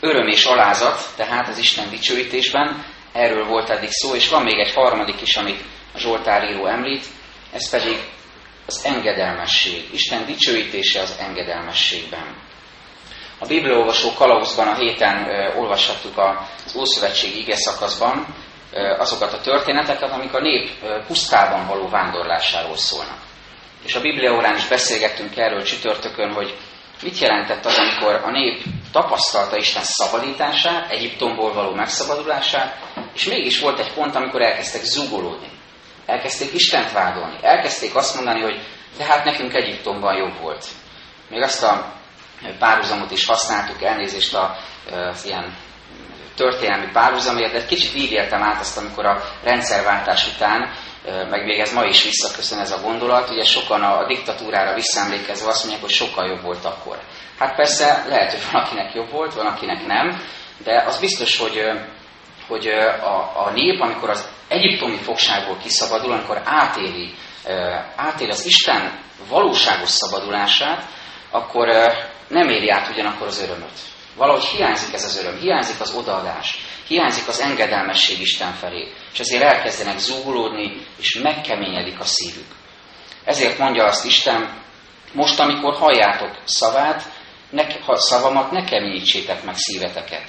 Öröm 0.00 0.28
és 0.28 0.44
alázat, 0.44 1.00
tehát 1.16 1.48
az 1.48 1.58
Isten 1.58 1.90
dicsőítésben, 1.90 2.84
erről 3.12 3.46
volt 3.46 3.70
eddig 3.70 3.90
szó, 3.90 4.14
és 4.14 4.28
van 4.28 4.42
még 4.42 4.58
egy 4.58 4.74
harmadik 4.74 5.20
is, 5.20 5.36
amit 5.36 5.64
a 5.94 5.98
Zsoltár 5.98 6.50
író 6.50 6.66
említ, 6.66 7.06
ez 7.52 7.70
pedig 7.70 7.98
az 8.66 8.84
engedelmesség. 8.84 9.88
Isten 9.92 10.26
dicsőítése 10.26 11.00
az 11.00 11.16
engedelmességben. 11.20 12.36
A 13.38 13.46
Bibliaolvasó 13.46 14.12
kalauzban 14.14 14.68
a 14.68 14.74
héten 14.74 15.28
olvashattuk 15.56 16.18
az 16.18 16.76
Ószövetség 16.76 17.36
ige 17.36 17.56
szakaszban 17.56 18.26
azokat 18.98 19.32
a 19.32 19.40
történeteket, 19.40 20.10
amik 20.10 20.34
a 20.34 20.40
nép 20.40 20.70
pusztában 21.06 21.66
való 21.66 21.88
vándorlásáról 21.88 22.76
szólnak. 22.76 23.18
És 23.84 23.94
a 23.94 24.00
Biblia 24.00 24.34
órán 24.34 24.56
is 24.56 24.68
beszélgettünk 24.68 25.36
erről 25.36 25.62
csütörtökön, 25.62 26.32
hogy 26.32 26.56
mit 27.02 27.18
jelentett 27.18 27.64
az, 27.64 27.78
amikor 27.78 28.14
a 28.24 28.30
nép 28.30 28.62
tapasztalta 28.92 29.56
Isten 29.56 29.82
szabadítását, 29.84 30.90
Egyiptomból 30.90 31.52
való 31.52 31.74
megszabadulását, 31.74 32.76
és 33.14 33.24
mégis 33.24 33.60
volt 33.60 33.78
egy 33.78 33.92
pont, 33.92 34.14
amikor 34.14 34.42
elkezdtek 34.42 34.82
zugolódni. 34.82 35.48
Elkezdték 36.06 36.52
Istent 36.52 36.92
vádolni. 36.92 37.38
Elkezdték 37.42 37.94
azt 37.94 38.14
mondani, 38.14 38.40
hogy 38.40 38.60
de 38.96 39.04
hát 39.04 39.24
nekünk 39.24 39.54
Egyiptomban 39.54 40.16
jobb 40.16 40.40
volt. 40.40 40.66
Még 41.30 41.42
azt 41.42 41.62
a 41.62 41.92
párhuzamot 42.58 43.10
is 43.10 43.26
használtuk, 43.26 43.82
elnézést 43.82 44.34
az 44.34 45.24
ilyen 45.24 45.56
történelmi 46.36 46.90
párhuzamért, 46.92 47.52
de 47.52 47.66
kicsit 47.66 47.94
így 47.94 48.10
éltem 48.10 48.42
át 48.42 48.60
azt, 48.60 48.78
amikor 48.78 49.06
a 49.06 49.22
rendszerváltás 49.42 50.26
után 50.34 50.72
meg 51.30 51.44
még 51.44 51.58
ez 51.58 51.72
ma 51.72 51.84
is 51.84 52.04
visszaköszön 52.04 52.58
ez 52.58 52.72
a 52.72 52.80
gondolat, 52.80 53.30
ugye 53.30 53.44
sokan 53.44 53.82
a 53.82 54.06
diktatúrára 54.06 54.74
visszaemlékezve 54.74 55.48
azt 55.48 55.60
mondják, 55.60 55.82
hogy 55.82 55.92
sokkal 55.92 56.26
jobb 56.26 56.42
volt 56.42 56.64
akkor. 56.64 56.98
Hát 57.38 57.56
persze 57.56 58.04
lehet, 58.08 58.32
hogy 58.32 58.52
van 58.52 58.62
akinek 58.62 58.94
jobb 58.94 59.10
volt, 59.10 59.34
van 59.34 59.46
akinek 59.46 59.86
nem, 59.86 60.22
de 60.64 60.82
az 60.86 61.00
biztos, 61.00 61.38
hogy, 61.38 61.62
hogy 62.48 62.66
a, 63.00 63.46
a 63.46 63.50
nép, 63.54 63.80
amikor 63.80 64.10
az 64.10 64.28
egyiptomi 64.48 64.96
fogságból 64.96 65.56
kiszabadul, 65.62 66.12
amikor 66.12 66.40
átéli, 66.44 67.14
átéli 67.96 68.30
az 68.30 68.46
Isten 68.46 68.98
valóságos 69.28 69.88
szabadulását, 69.88 70.84
akkor 71.30 71.68
nem 72.28 72.48
éri 72.48 72.70
át 72.70 72.88
ugyanakkor 72.88 73.26
az 73.26 73.42
örömöt. 73.42 73.78
Valahogy 74.16 74.44
hiányzik 74.44 74.94
ez 74.94 75.04
az 75.04 75.18
öröm, 75.18 75.38
hiányzik 75.38 75.80
az 75.80 75.94
odaadás, 75.94 76.58
hiányzik 76.86 77.28
az 77.28 77.40
engedelmesség 77.40 78.20
Isten 78.20 78.52
felé, 78.52 78.92
és 79.12 79.18
ezért 79.18 79.42
elkezdenek 79.42 79.98
zúgulódni, 79.98 80.86
és 80.98 81.18
megkeményedik 81.22 82.00
a 82.00 82.04
szívük. 82.04 82.46
Ezért 83.24 83.58
mondja 83.58 83.84
azt 83.84 84.04
Isten, 84.04 84.62
most, 85.12 85.40
amikor 85.40 85.74
halljátok 85.74 86.38
szavát, 86.44 87.02
ne, 87.50 87.64
ha 87.84 87.96
szavamat, 87.96 88.50
ne 88.50 88.64
keményítsétek 88.64 89.44
meg 89.44 89.54
szíveteket. 89.56 90.24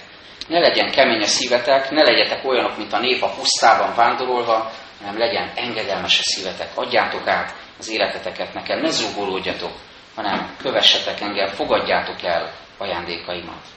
Ne 0.47 0.59
legyen 0.59 0.91
kemény 0.91 1.21
a 1.21 1.25
szívetek, 1.25 1.91
ne 1.91 2.03
legyetek 2.03 2.45
olyanok, 2.45 2.77
mint 2.77 2.93
a 2.93 2.99
nép 2.99 3.23
a 3.23 3.29
pusztában 3.29 3.95
vándorolva, 3.95 4.71
hanem 4.99 5.17
legyen 5.17 5.51
engedelmes 5.55 6.19
a 6.19 6.23
szívetek. 6.23 6.69
Adjátok 6.75 7.27
át 7.27 7.53
az 7.79 7.89
életeteket 7.89 8.53
nekem, 8.53 8.79
ne 8.79 8.89
zúgolódjatok, 8.89 9.73
hanem 10.15 10.55
kövessetek 10.61 11.21
engem, 11.21 11.47
fogadjátok 11.47 12.23
el 12.23 12.53
ajándékaimat. 12.77 13.76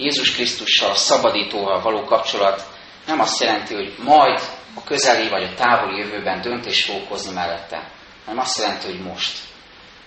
Jézus 0.00 0.34
Krisztussal, 0.34 0.94
szabadítóval 0.94 1.80
való 1.80 2.04
kapcsolat 2.04 2.66
nem 3.06 3.20
azt 3.20 3.40
jelenti, 3.40 3.74
hogy 3.74 3.94
majd 4.04 4.40
a 4.74 4.84
közeli 4.84 5.28
vagy 5.28 5.42
a 5.42 5.54
távoli 5.54 5.98
jövőben 5.98 6.40
döntés 6.40 6.84
fog 6.84 7.06
hozni 7.08 7.34
mellette, 7.34 7.90
hanem 8.24 8.40
azt 8.40 8.58
jelenti, 8.58 8.86
hogy 8.86 9.00
most. 9.00 9.38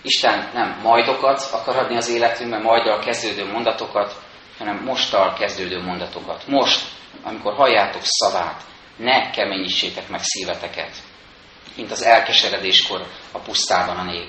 Isten 0.02 0.50
nem 0.54 0.80
majdokat 0.82 1.48
akar 1.52 1.76
adni 1.76 1.96
az 1.96 2.08
életünkben, 2.08 2.64
a 2.64 2.98
kezdődő 2.98 3.50
mondatokat, 3.50 4.14
hanem 4.58 4.82
mostal 4.84 5.32
kezdődő 5.32 5.82
mondatokat. 5.82 6.46
Most, 6.46 6.80
amikor 7.22 7.54
halljátok 7.54 8.02
szavát, 8.04 8.62
ne 8.96 9.30
keményítsétek 9.30 10.08
meg 10.08 10.20
szíveteket, 10.22 10.96
mint 11.76 11.90
az 11.90 12.02
elkeseredéskor 12.02 13.06
a 13.32 13.38
pusztában 13.38 13.96
a 13.96 14.04
nép, 14.04 14.28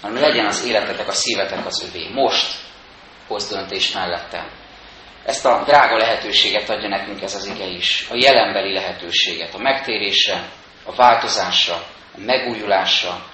hanem 0.00 0.20
legyen 0.20 0.46
az 0.46 0.64
életetek, 0.64 1.08
a 1.08 1.12
szívetek 1.12 1.66
az 1.66 1.88
övé. 1.88 2.08
Most 2.12 2.54
hoz 3.28 3.48
döntés 3.48 3.92
mellette. 3.92 4.62
Ezt 5.24 5.46
a 5.46 5.62
drága 5.66 5.96
lehetőséget 5.96 6.70
adja 6.70 6.88
nekünk 6.88 7.22
ez 7.22 7.34
az 7.34 7.46
ige 7.46 7.66
is. 7.66 8.06
A 8.10 8.14
jelenbeli 8.16 8.72
lehetőséget, 8.72 9.54
a 9.54 9.58
megtérésre, 9.58 10.48
a 10.84 10.94
változásra, 10.94 11.74
a 12.14 12.18
megújulásra, 12.18 13.24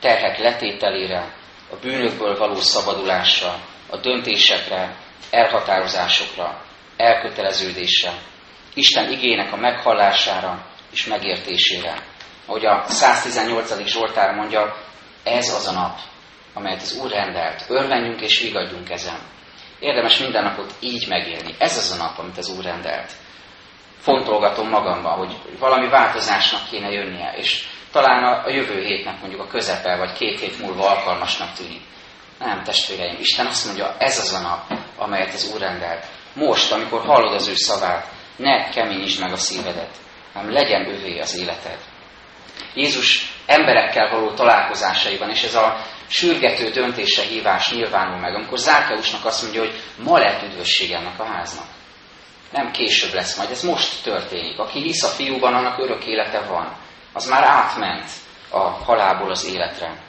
terhek 0.00 0.38
letételére, 0.38 1.34
a 1.70 1.76
bűnökből 1.76 2.38
való 2.38 2.54
szabadulásra, 2.54 3.58
a 3.90 3.96
döntésekre, 3.96 4.96
elhatározásokra, 5.30 6.62
elköteleződésre, 6.96 8.12
Isten 8.74 9.10
igének 9.10 9.52
a 9.52 9.56
meghallására 9.56 10.66
és 10.92 11.06
megértésére. 11.06 12.02
Ahogy 12.46 12.66
a 12.66 12.84
118. 12.88 13.86
Zsoltár 13.86 14.34
mondja, 14.34 14.76
ez 15.24 15.54
az 15.54 15.66
a 15.66 15.72
nap, 15.72 15.98
amelyet 16.54 16.82
az 16.82 16.98
Úr 17.02 17.10
rendelt. 17.10 17.64
Örvenjünk 17.68 18.20
és 18.20 18.40
vigadjunk 18.40 18.90
ezen. 18.90 19.33
Érdemes 19.78 20.18
minden 20.18 20.42
napot 20.42 20.72
így 20.80 21.08
megélni. 21.08 21.54
Ez 21.58 21.76
az 21.76 21.90
a 21.90 22.02
nap, 22.02 22.18
amit 22.18 22.38
az 22.38 22.48
Úr 22.48 22.64
rendelt. 22.64 23.12
Fontolgatom 23.98 24.68
magamban, 24.68 25.16
hogy 25.18 25.36
valami 25.58 25.88
változásnak 25.88 26.68
kéne 26.70 26.90
jönnie, 26.90 27.34
és 27.36 27.66
talán 27.92 28.24
a, 28.24 28.44
a 28.44 28.50
jövő 28.50 28.80
hétnek 28.80 29.20
mondjuk 29.20 29.40
a 29.40 29.46
közepe, 29.46 29.96
vagy 29.96 30.12
két 30.12 30.40
hét 30.40 30.58
múlva 30.58 30.90
alkalmasnak 30.90 31.52
tűnik. 31.52 31.82
Nem, 32.38 32.62
testvéreim, 32.62 33.16
Isten 33.20 33.46
azt 33.46 33.66
mondja, 33.66 33.96
ez 33.98 34.18
az 34.18 34.32
a 34.32 34.40
nap, 34.40 34.78
amelyet 34.96 35.34
az 35.34 35.50
Úr 35.54 35.60
rendelt. 35.60 36.06
Most, 36.34 36.72
amikor 36.72 37.04
hallod 37.04 37.34
az 37.34 37.48
ő 37.48 37.54
szavát, 37.54 38.08
ne 38.36 38.68
keményítsd 38.68 39.20
meg 39.20 39.32
a 39.32 39.36
szívedet, 39.36 39.96
hanem 40.32 40.52
legyen 40.52 40.88
övé 40.88 41.18
az 41.18 41.36
életed. 41.36 41.78
Jézus 42.74 43.32
emberekkel 43.46 44.10
való 44.10 44.30
találkozásaiban, 44.30 45.30
és 45.30 45.42
ez 45.42 45.54
a 45.54 45.76
sürgető 46.08 46.70
döntése 46.70 47.22
hívás 47.22 47.70
nyilvánul 47.70 48.18
meg, 48.18 48.34
amikor 48.34 48.58
Zárkeusnak 48.58 49.24
azt 49.24 49.42
mondja, 49.42 49.60
hogy 49.60 49.80
ma 50.04 50.18
lett 50.18 50.42
üdvösség 50.42 50.90
ennek 50.90 51.20
a 51.20 51.24
háznak. 51.24 51.66
Nem 52.52 52.70
később 52.70 53.12
lesz 53.12 53.36
majd, 53.36 53.50
ez 53.50 53.62
most 53.62 54.02
történik. 54.02 54.58
Aki 54.58 54.82
hisz 54.82 55.02
a 55.02 55.08
fiúban, 55.08 55.54
annak 55.54 55.78
örök 55.78 56.04
élete 56.04 56.40
van. 56.40 56.76
Az 57.12 57.28
már 57.28 57.44
átment 57.44 58.10
a 58.50 58.58
halálból 58.58 59.30
az 59.30 59.46
életre. 59.46 60.02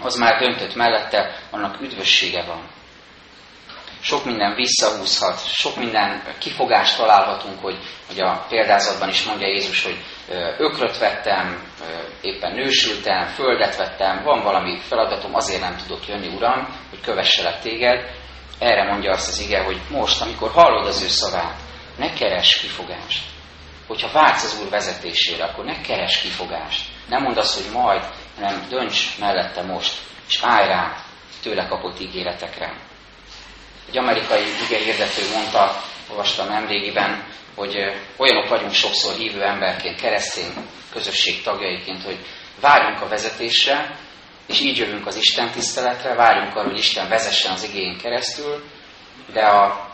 Az 0.00 0.16
már 0.16 0.38
döntött 0.38 0.74
mellette, 0.74 1.38
annak 1.50 1.80
üdvössége 1.80 2.44
van 2.44 2.68
sok 4.02 4.24
minden 4.24 4.54
visszahúzhat, 4.54 5.46
sok 5.46 5.76
minden 5.76 6.22
kifogást 6.38 6.96
találhatunk, 6.96 7.60
hogy, 7.60 7.78
hogy 8.06 8.20
a 8.20 8.46
példázatban 8.48 9.08
is 9.08 9.24
mondja 9.24 9.46
Jézus, 9.46 9.84
hogy 9.84 9.96
ökröt 10.58 10.98
vettem, 10.98 11.72
éppen 12.20 12.54
nősültem, 12.54 13.26
földet 13.26 13.76
vettem, 13.76 14.22
van 14.22 14.42
valami 14.42 14.78
feladatom, 14.80 15.34
azért 15.34 15.60
nem 15.60 15.76
tudok 15.76 16.08
jönni, 16.08 16.34
Uram, 16.34 16.76
hogy 16.90 17.00
kövesselek 17.00 17.60
téged. 17.60 18.10
Erre 18.58 18.90
mondja 18.90 19.10
azt 19.10 19.28
az 19.28 19.40
ige, 19.40 19.62
hogy 19.62 19.80
most, 19.90 20.20
amikor 20.20 20.50
hallod 20.50 20.86
az 20.86 21.02
ő 21.02 21.08
szavát, 21.08 21.56
ne 21.96 22.12
keres 22.12 22.60
kifogást. 22.60 23.24
Hogyha 23.86 24.12
vágysz 24.12 24.44
az 24.44 24.60
Úr 24.62 24.70
vezetésére, 24.70 25.44
akkor 25.44 25.64
ne 25.64 25.80
keres 25.80 26.20
kifogást. 26.20 26.88
Nem 27.08 27.22
mondd 27.22 27.38
azt, 27.38 27.62
hogy 27.62 27.72
majd, 27.72 28.04
hanem 28.40 28.66
dönts 28.68 29.18
mellette 29.18 29.62
most, 29.62 29.94
és 30.28 30.40
állj 30.42 30.66
rá 30.66 30.96
tőle 31.42 31.66
kapott 31.66 32.00
ígéretekre. 32.00 32.90
Egy 33.88 33.98
amerikai 33.98 34.42
ige 34.66 34.78
hirdető 34.78 35.22
mondta, 35.34 35.82
olvastam 36.10 36.48
nemrégiben, 36.48 37.24
hogy 37.54 37.74
olyanok 38.16 38.48
vagyunk 38.48 38.72
sokszor 38.72 39.14
hívő 39.14 39.42
emberként, 39.42 40.00
keresztény 40.00 40.52
közösség 40.92 41.42
tagjaiként, 41.42 42.02
hogy 42.02 42.18
várjunk 42.60 43.00
a 43.00 43.08
vezetésre, 43.08 43.98
és 44.46 44.60
így 44.60 44.78
jövünk 44.78 45.06
az 45.06 45.16
Isten 45.16 45.50
tiszteletre, 45.50 46.14
várjunk 46.14 46.56
arra, 46.56 46.68
hogy 46.68 46.78
Isten 46.78 47.08
vezessen 47.08 47.52
az 47.52 47.64
igény 47.64 47.98
keresztül, 47.98 48.64
de 49.32 49.40
a 49.40 49.90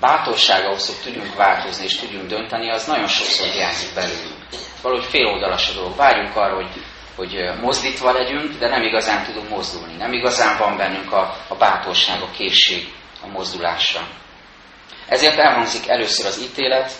bátorsága 0.00 0.66
ahhoz, 0.66 0.86
hogy 0.86 1.12
tudjunk 1.12 1.36
változni 1.36 1.84
és 1.84 1.96
tudjunk 1.96 2.26
dönteni, 2.26 2.70
az 2.70 2.86
nagyon 2.86 3.06
sokszor 3.06 3.46
hiányzik 3.46 3.94
belőlünk. 3.94 4.38
Valahogy 4.82 5.04
féloldalas 5.04 5.70
a 5.70 5.74
dolog. 5.74 5.96
Várjunk 5.96 6.36
arra, 6.36 6.54
hogy, 6.54 6.82
hogy 7.16 7.60
mozdítva 7.60 8.12
legyünk, 8.12 8.58
de 8.58 8.68
nem 8.68 8.82
igazán 8.82 9.24
tudunk 9.24 9.48
mozdulni. 9.48 9.96
Nem 9.96 10.12
igazán 10.12 10.58
van 10.58 10.76
bennünk 10.76 11.12
a, 11.12 11.36
a 11.48 11.54
bátorság, 11.54 12.22
a 12.22 12.30
készség 12.30 12.92
a 13.24 13.30
mozdulásra. 13.30 14.00
Ezért 15.08 15.38
elhangzik 15.38 15.88
először 15.88 16.26
az 16.26 16.42
ítélet, 16.42 16.92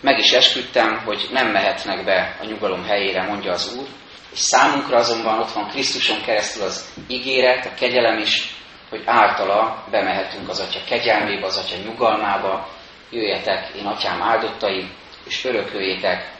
meg 0.00 0.18
is 0.18 0.32
esküdtem, 0.32 1.02
hogy 1.04 1.28
nem 1.30 1.46
mehetnek 1.50 2.04
be 2.04 2.36
a 2.40 2.44
nyugalom 2.44 2.84
helyére, 2.84 3.22
mondja 3.22 3.52
az 3.52 3.76
Úr, 3.78 3.86
és 4.32 4.38
számunkra 4.38 4.96
azonban 4.96 5.38
ott 5.38 5.52
van 5.52 5.68
Krisztuson 5.68 6.22
keresztül 6.22 6.62
az 6.62 6.88
ígéret, 7.08 7.66
a 7.66 7.74
kegyelem 7.74 8.18
is, 8.18 8.54
hogy 8.90 9.02
általa 9.06 9.84
bemehetünk 9.90 10.48
az 10.48 10.60
Atya 10.60 10.80
kegyelmébe, 10.88 11.46
az 11.46 11.56
Atya 11.56 11.76
nyugalmába, 11.84 12.68
jöjjetek, 13.10 13.74
én 13.76 13.86
Atyám 13.86 14.22
áldottai, 14.22 14.90
és 15.26 15.44
örököljétek 15.44 16.32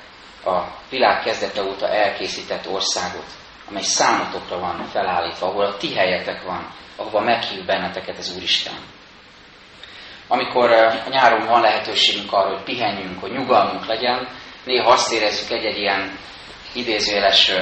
a 0.45 0.61
világ 0.91 1.23
kezdete 1.23 1.63
óta 1.63 1.89
elkészített 1.89 2.69
országot, 2.69 3.27
amely 3.69 3.83
számotokra 3.83 4.59
van 4.59 4.85
felállítva, 4.85 5.47
ahol 5.47 5.65
a 5.65 5.77
ti 5.77 5.95
helyetek 5.95 6.43
van, 6.43 6.75
ahova 6.97 7.21
meghív 7.21 7.65
benneteket 7.65 8.19
az 8.19 8.35
Úristen 8.37 8.92
amikor 10.29 10.71
a 10.73 11.09
nyáron 11.09 11.47
van 11.47 11.61
lehetőségünk 11.61 12.33
arra, 12.33 12.55
hogy 12.55 12.65
pihenjünk, 12.65 13.21
hogy 13.21 13.31
nyugalmunk 13.33 13.87
legyen, 13.87 14.29
néha 14.65 14.91
azt 14.91 15.13
érezzük 15.13 15.51
egy-egy 15.51 15.79
ilyen 15.79 16.19
idézőjeles 16.75 17.53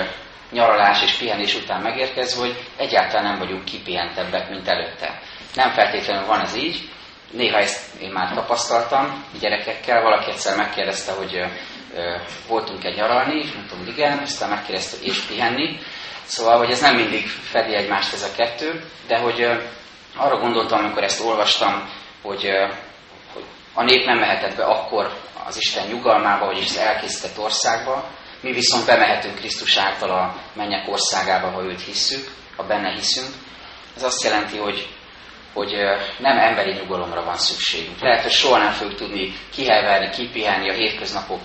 nyaralás 0.53 1.03
és 1.03 1.13
pihenés 1.13 1.55
után 1.55 1.83
megérkezve, 1.83 2.41
hogy 2.41 2.57
egyáltalán 2.77 3.25
nem 3.25 3.39
vagyunk 3.39 3.65
kipihentebbek, 3.65 4.51
mint 4.51 4.69
előtte. 4.69 5.21
Nem 5.55 5.71
feltétlenül 5.71 6.27
van 6.27 6.41
ez 6.41 6.57
így, 6.57 6.89
néha 7.31 7.59
ezt 7.59 8.01
én 8.01 8.11
már 8.11 8.35
tapasztaltam 8.35 9.25
gyerekekkel, 9.41 10.03
valaki 10.03 10.31
egyszer 10.31 10.57
megkérdezte, 10.57 11.13
hogy 11.13 11.35
ö, 11.35 11.45
ö, 11.95 12.17
voltunk 12.49 12.85
egy 12.85 12.97
nyaralni, 12.97 13.39
és 13.39 13.53
mondtam, 13.53 13.79
hogy 13.79 13.89
igen, 13.89 14.19
aztán 14.19 14.49
megkérdezte, 14.49 14.97
hogy 14.97 15.07
és 15.07 15.21
pihenni. 15.21 15.79
Szóval, 16.25 16.59
hogy 16.59 16.71
ez 16.71 16.81
nem 16.81 16.97
mindig 16.97 17.27
fedi 17.27 17.75
egymást 17.75 18.13
ez 18.13 18.23
a 18.23 18.35
kettő, 18.37 18.85
de 19.07 19.19
hogy 19.19 19.49
arra 20.17 20.39
gondoltam, 20.39 20.79
amikor 20.79 21.03
ezt 21.03 21.25
olvastam, 21.25 21.89
hogy, 22.23 22.51
hogy 23.35 23.45
a 23.75 23.83
nép 23.83 24.05
nem 24.05 24.19
mehetett 24.19 24.57
be 24.57 24.65
akkor 24.65 25.13
az 25.47 25.57
Isten 25.57 25.87
nyugalmába, 25.87 26.47
vagyis 26.47 26.65
az 26.65 26.77
elkészített 26.77 27.39
országba, 27.39 28.05
mi 28.41 28.53
viszont 28.53 28.87
bemehetünk 28.87 29.35
Krisztus 29.35 29.77
által 29.77 30.11
a 30.11 30.35
mennyek 30.53 30.89
országába, 30.89 31.51
ha 31.51 31.63
őt 31.63 31.81
hisszük, 31.81 32.31
ha 32.57 32.63
benne 32.63 32.91
hiszünk. 32.91 33.29
Ez 33.97 34.03
azt 34.03 34.23
jelenti, 34.23 34.57
hogy, 34.57 34.89
hogy 35.53 35.73
nem 36.19 36.39
emberi 36.39 36.73
nyugalomra 36.73 37.25
van 37.25 37.37
szükségünk. 37.37 38.01
Lehet, 38.01 38.23
hogy 38.23 38.33
soha 38.33 38.59
nem 38.59 38.73
fogjuk 38.73 38.99
tudni 38.99 39.35
kihelverni, 39.53 40.11
kipihenni 40.11 40.71
a 40.71 40.75
hétköznapok 40.75 41.41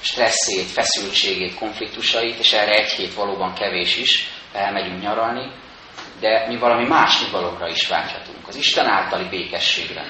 stresszét, 0.00 0.70
feszültségét, 0.70 1.54
konfliktusait, 1.54 2.38
és 2.38 2.52
erre 2.52 2.72
egy 2.72 2.90
hét 2.90 3.14
valóban 3.14 3.54
kevés 3.54 3.96
is, 3.96 4.28
elmegyünk 4.52 5.02
nyaralni, 5.02 5.50
de 6.20 6.46
mi 6.48 6.56
valami 6.56 6.86
más 6.86 7.22
nyugalomra 7.22 7.68
is 7.68 7.88
vágyhatunk, 7.88 8.48
az 8.48 8.56
Isten 8.56 8.86
általi 8.86 9.28
békességre, 9.28 10.04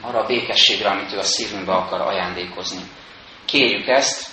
arra 0.00 0.18
a 0.18 0.26
békességre, 0.26 0.88
amit 0.88 1.12
ő 1.12 1.18
a 1.18 1.22
szívünkbe 1.22 1.72
akar 1.72 2.00
ajándékozni. 2.00 2.82
Kérjük 3.44 3.88
ezt, 3.88 4.28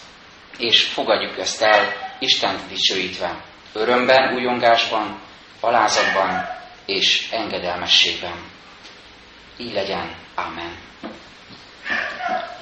és 0.57 0.83
fogadjuk 0.83 1.37
ezt 1.39 1.61
el, 1.61 1.93
Istent 2.19 2.67
dicsőítve, 2.67 3.43
örömben, 3.73 4.33
újongásban, 4.33 5.19
alázatban 5.59 6.55
és 6.85 7.29
engedelmességben. 7.31 8.45
Így 9.57 9.73
legyen. 9.73 10.15
Amen. 10.35 10.77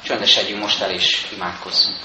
Csöndesedjünk 0.04 0.62
most 0.62 0.82
el, 0.82 0.92
és 0.92 1.28
imádkozzunk. 1.36 1.98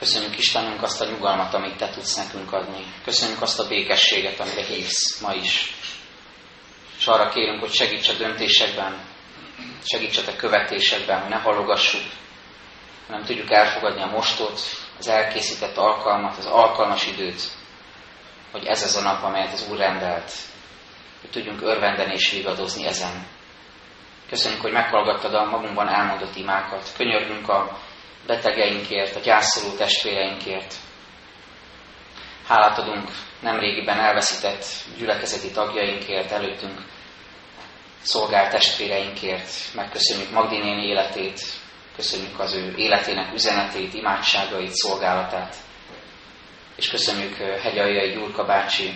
Köszönjük 0.00 0.38
Istenünk 0.38 0.82
azt 0.82 1.00
a 1.00 1.04
nyugalmat, 1.04 1.54
amit 1.54 1.76
Te 1.76 1.88
tudsz 1.88 2.16
nekünk 2.16 2.52
adni. 2.52 2.84
Köszönjük 3.04 3.42
azt 3.42 3.60
a 3.60 3.68
békességet, 3.68 4.40
amire 4.40 4.64
hívsz 4.64 5.20
ma 5.20 5.32
is. 5.32 5.74
És 6.98 7.06
arra 7.06 7.28
kérünk, 7.28 7.60
hogy 7.60 7.72
segíts 7.72 8.08
a 8.08 8.12
döntésekben, 8.12 9.00
segíts 9.84 10.18
a 10.18 10.24
Te 10.24 10.36
követésekben, 10.36 11.20
hogy 11.20 11.30
ne 11.30 11.36
halogassuk, 11.36 12.00
hanem 13.06 13.24
tudjuk 13.24 13.50
elfogadni 13.50 14.02
a 14.02 14.06
mostot, 14.06 14.60
az 14.98 15.08
elkészített 15.08 15.76
alkalmat, 15.76 16.36
az 16.36 16.46
alkalmas 16.46 17.06
időt, 17.06 17.42
hogy 18.52 18.66
ez 18.66 18.82
az 18.82 18.96
a 18.96 19.02
nap, 19.02 19.22
amelyet 19.22 19.52
az 19.52 19.66
Úr 19.70 19.76
rendelt, 19.76 20.32
hogy 21.20 21.30
tudjunk 21.30 21.62
örvendeni 21.62 22.12
és 22.12 22.30
vigadozni 22.30 22.86
ezen. 22.86 23.26
Köszönjük, 24.28 24.60
hogy 24.60 24.72
meghallgattad 24.72 25.34
a 25.34 25.44
magunkban 25.44 25.88
elmondott 25.88 26.36
imákat. 26.36 26.92
Könyörgünk 26.96 27.48
a 27.48 27.78
betegeinkért, 28.26 29.16
a 29.16 29.20
gyászoló 29.20 29.74
testvéreinkért. 29.76 30.74
Hálát 32.46 32.78
adunk 32.78 33.08
nemrégiben 33.40 33.98
elveszített 33.98 34.64
gyülekezeti 34.98 35.50
tagjainkért, 35.50 36.30
előttünk 36.30 36.80
szolgált 38.02 38.50
testvéreinkért. 38.50 39.50
Megköszönjük 39.74 40.30
Magdinéni 40.30 40.86
életét, 40.86 41.40
köszönjük 41.96 42.40
az 42.40 42.54
ő 42.54 42.74
életének 42.76 43.32
üzenetét, 43.34 43.94
imádságait, 43.94 44.72
szolgálatát. 44.72 45.54
És 46.76 46.88
köszönjük 46.88 47.36
Hegyaljai 47.36 48.12
Gyurka 48.12 48.44
bácsi 48.44 48.94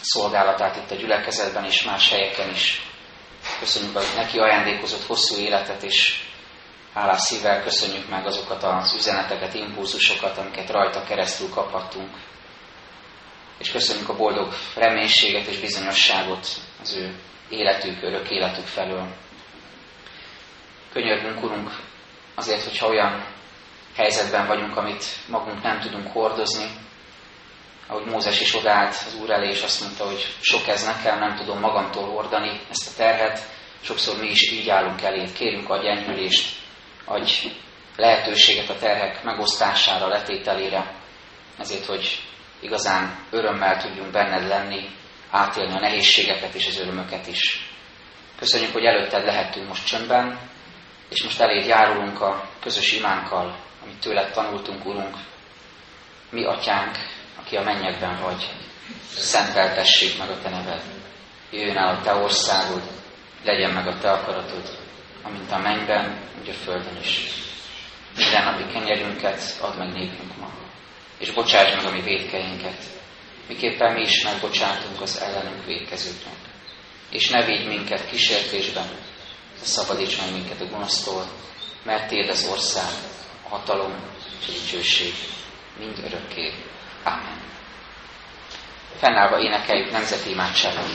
szolgálatát 0.00 0.76
itt 0.76 0.90
a 0.90 0.94
gyülekezetben 0.94 1.64
és 1.64 1.84
más 1.84 2.10
helyeken 2.10 2.50
is. 2.50 2.82
Köszönjük 3.58 3.96
a 3.96 4.00
neki 4.16 4.38
ajándékozott 4.38 5.06
hosszú 5.06 5.40
életet, 5.40 5.82
és 5.82 6.27
hálás 6.98 7.20
szívvel 7.20 7.62
köszönjük 7.62 8.08
meg 8.08 8.26
azokat 8.26 8.62
az 8.62 8.94
üzeneteket, 8.94 9.54
impulzusokat, 9.54 10.38
amiket 10.38 10.70
rajta 10.70 11.04
keresztül 11.04 11.48
kaphattunk. 11.48 12.10
És 13.58 13.70
köszönjük 13.70 14.08
a 14.08 14.16
boldog 14.16 14.52
reménységet 14.76 15.46
és 15.46 15.58
bizonyosságot 15.58 16.46
az 16.80 16.96
ő 16.96 17.14
életük, 17.48 18.02
örök 18.02 18.30
életük 18.30 18.66
felől. 18.66 19.06
Könyörgünk, 20.92 21.42
Urunk, 21.42 21.70
azért, 22.34 22.62
hogyha 22.62 22.88
olyan 22.88 23.24
helyzetben 23.96 24.46
vagyunk, 24.46 24.76
amit 24.76 25.04
magunk 25.28 25.62
nem 25.62 25.80
tudunk 25.80 26.12
hordozni, 26.12 26.66
ahogy 27.86 28.04
Mózes 28.04 28.40
is 28.40 28.54
odállt 28.54 28.94
az 29.06 29.16
Úr 29.20 29.30
elé, 29.30 29.48
és 29.48 29.62
azt 29.62 29.80
mondta, 29.80 30.04
hogy 30.04 30.26
sok 30.40 30.68
ez 30.68 30.84
nekem, 30.84 31.18
nem 31.18 31.36
tudom 31.36 31.60
magamtól 31.60 32.08
hordani 32.08 32.60
ezt 32.70 32.88
a 32.88 32.96
terhet, 32.96 33.40
sokszor 33.80 34.18
mi 34.18 34.28
is 34.28 34.52
így 34.52 34.68
állunk 34.68 35.02
elé, 35.02 35.32
kérünk 35.32 35.70
a 35.70 35.82
gyengülést, 35.82 36.66
adj 37.08 37.52
lehetőséget 37.96 38.68
a 38.68 38.78
terhek 38.78 39.22
megosztására, 39.22 40.08
letételére, 40.08 40.94
ezért, 41.58 41.84
hogy 41.84 42.22
igazán 42.60 43.18
örömmel 43.30 43.82
tudjunk 43.82 44.10
benned 44.10 44.48
lenni, 44.48 44.88
átélni 45.30 45.72
a 45.72 45.80
nehézségeket 45.80 46.54
és 46.54 46.66
az 46.66 46.78
örömöket 46.78 47.26
is. 47.26 47.70
Köszönjük, 48.38 48.72
hogy 48.72 48.84
előtted 48.84 49.24
lehettünk 49.24 49.68
most 49.68 49.86
csöndben, 49.86 50.38
és 51.08 51.22
most 51.22 51.40
eléd 51.40 51.66
járulunk 51.66 52.20
a 52.20 52.48
közös 52.60 52.92
imánkkal, 52.92 53.56
amit 53.82 54.00
tőled 54.00 54.32
tanultunk, 54.32 54.86
Urunk. 54.86 55.16
Mi, 56.30 56.44
Atyánk, 56.44 56.96
aki 57.38 57.56
a 57.56 57.62
mennyekben 57.62 58.20
vagy, 58.22 58.48
szenteltessék 59.08 60.18
meg 60.18 60.30
a 60.30 60.38
Te 60.42 60.48
neved. 60.48 60.82
Jöjjön 61.50 61.76
el 61.76 61.94
a 61.94 62.00
Te 62.00 62.14
országod, 62.14 62.82
legyen 63.44 63.70
meg 63.70 63.86
a 63.86 63.98
Te 63.98 64.10
akaratod, 64.10 64.77
amint 65.28 65.50
a 65.50 65.58
mennyben, 65.58 66.18
úgy 66.40 66.48
a 66.48 66.52
földön 66.52 66.96
is. 67.00 67.30
Minden 68.16 68.44
napi 68.44 68.72
kenyerünket 68.72 69.58
add 69.60 69.76
meg 69.76 69.92
nékünk 69.92 70.36
ma, 70.36 70.50
és 71.18 71.30
bocsáss 71.30 71.74
meg 71.74 71.84
a 71.84 71.90
mi 71.90 72.00
védkeinket, 72.00 72.82
miképpen 73.48 73.92
mi 73.92 74.00
is 74.00 74.24
megbocsátunk 74.24 75.00
az 75.00 75.20
ellenünk 75.20 75.64
védkezőknek. 75.64 76.36
És 77.10 77.28
ne 77.28 77.44
védj 77.44 77.66
minket 77.66 78.10
kísértésben, 78.10 78.88
de 79.58 79.64
szabadíts 79.64 80.20
meg 80.20 80.32
minket 80.32 80.60
a 80.60 80.66
gonosztól, 80.66 81.24
mert 81.84 82.08
Téd 82.08 82.28
az 82.28 82.48
ország, 82.50 82.92
a 83.44 83.48
hatalom 83.48 83.94
és 84.40 84.48
a 84.48 84.52
dicsőség 84.52 85.12
mind 85.78 85.98
örökké. 85.98 86.52
Amen. 87.04 87.40
Fennállva 88.96 89.40
énekeljük 89.40 89.90
nemzeti 89.90 90.30
imádságot. 90.30 90.88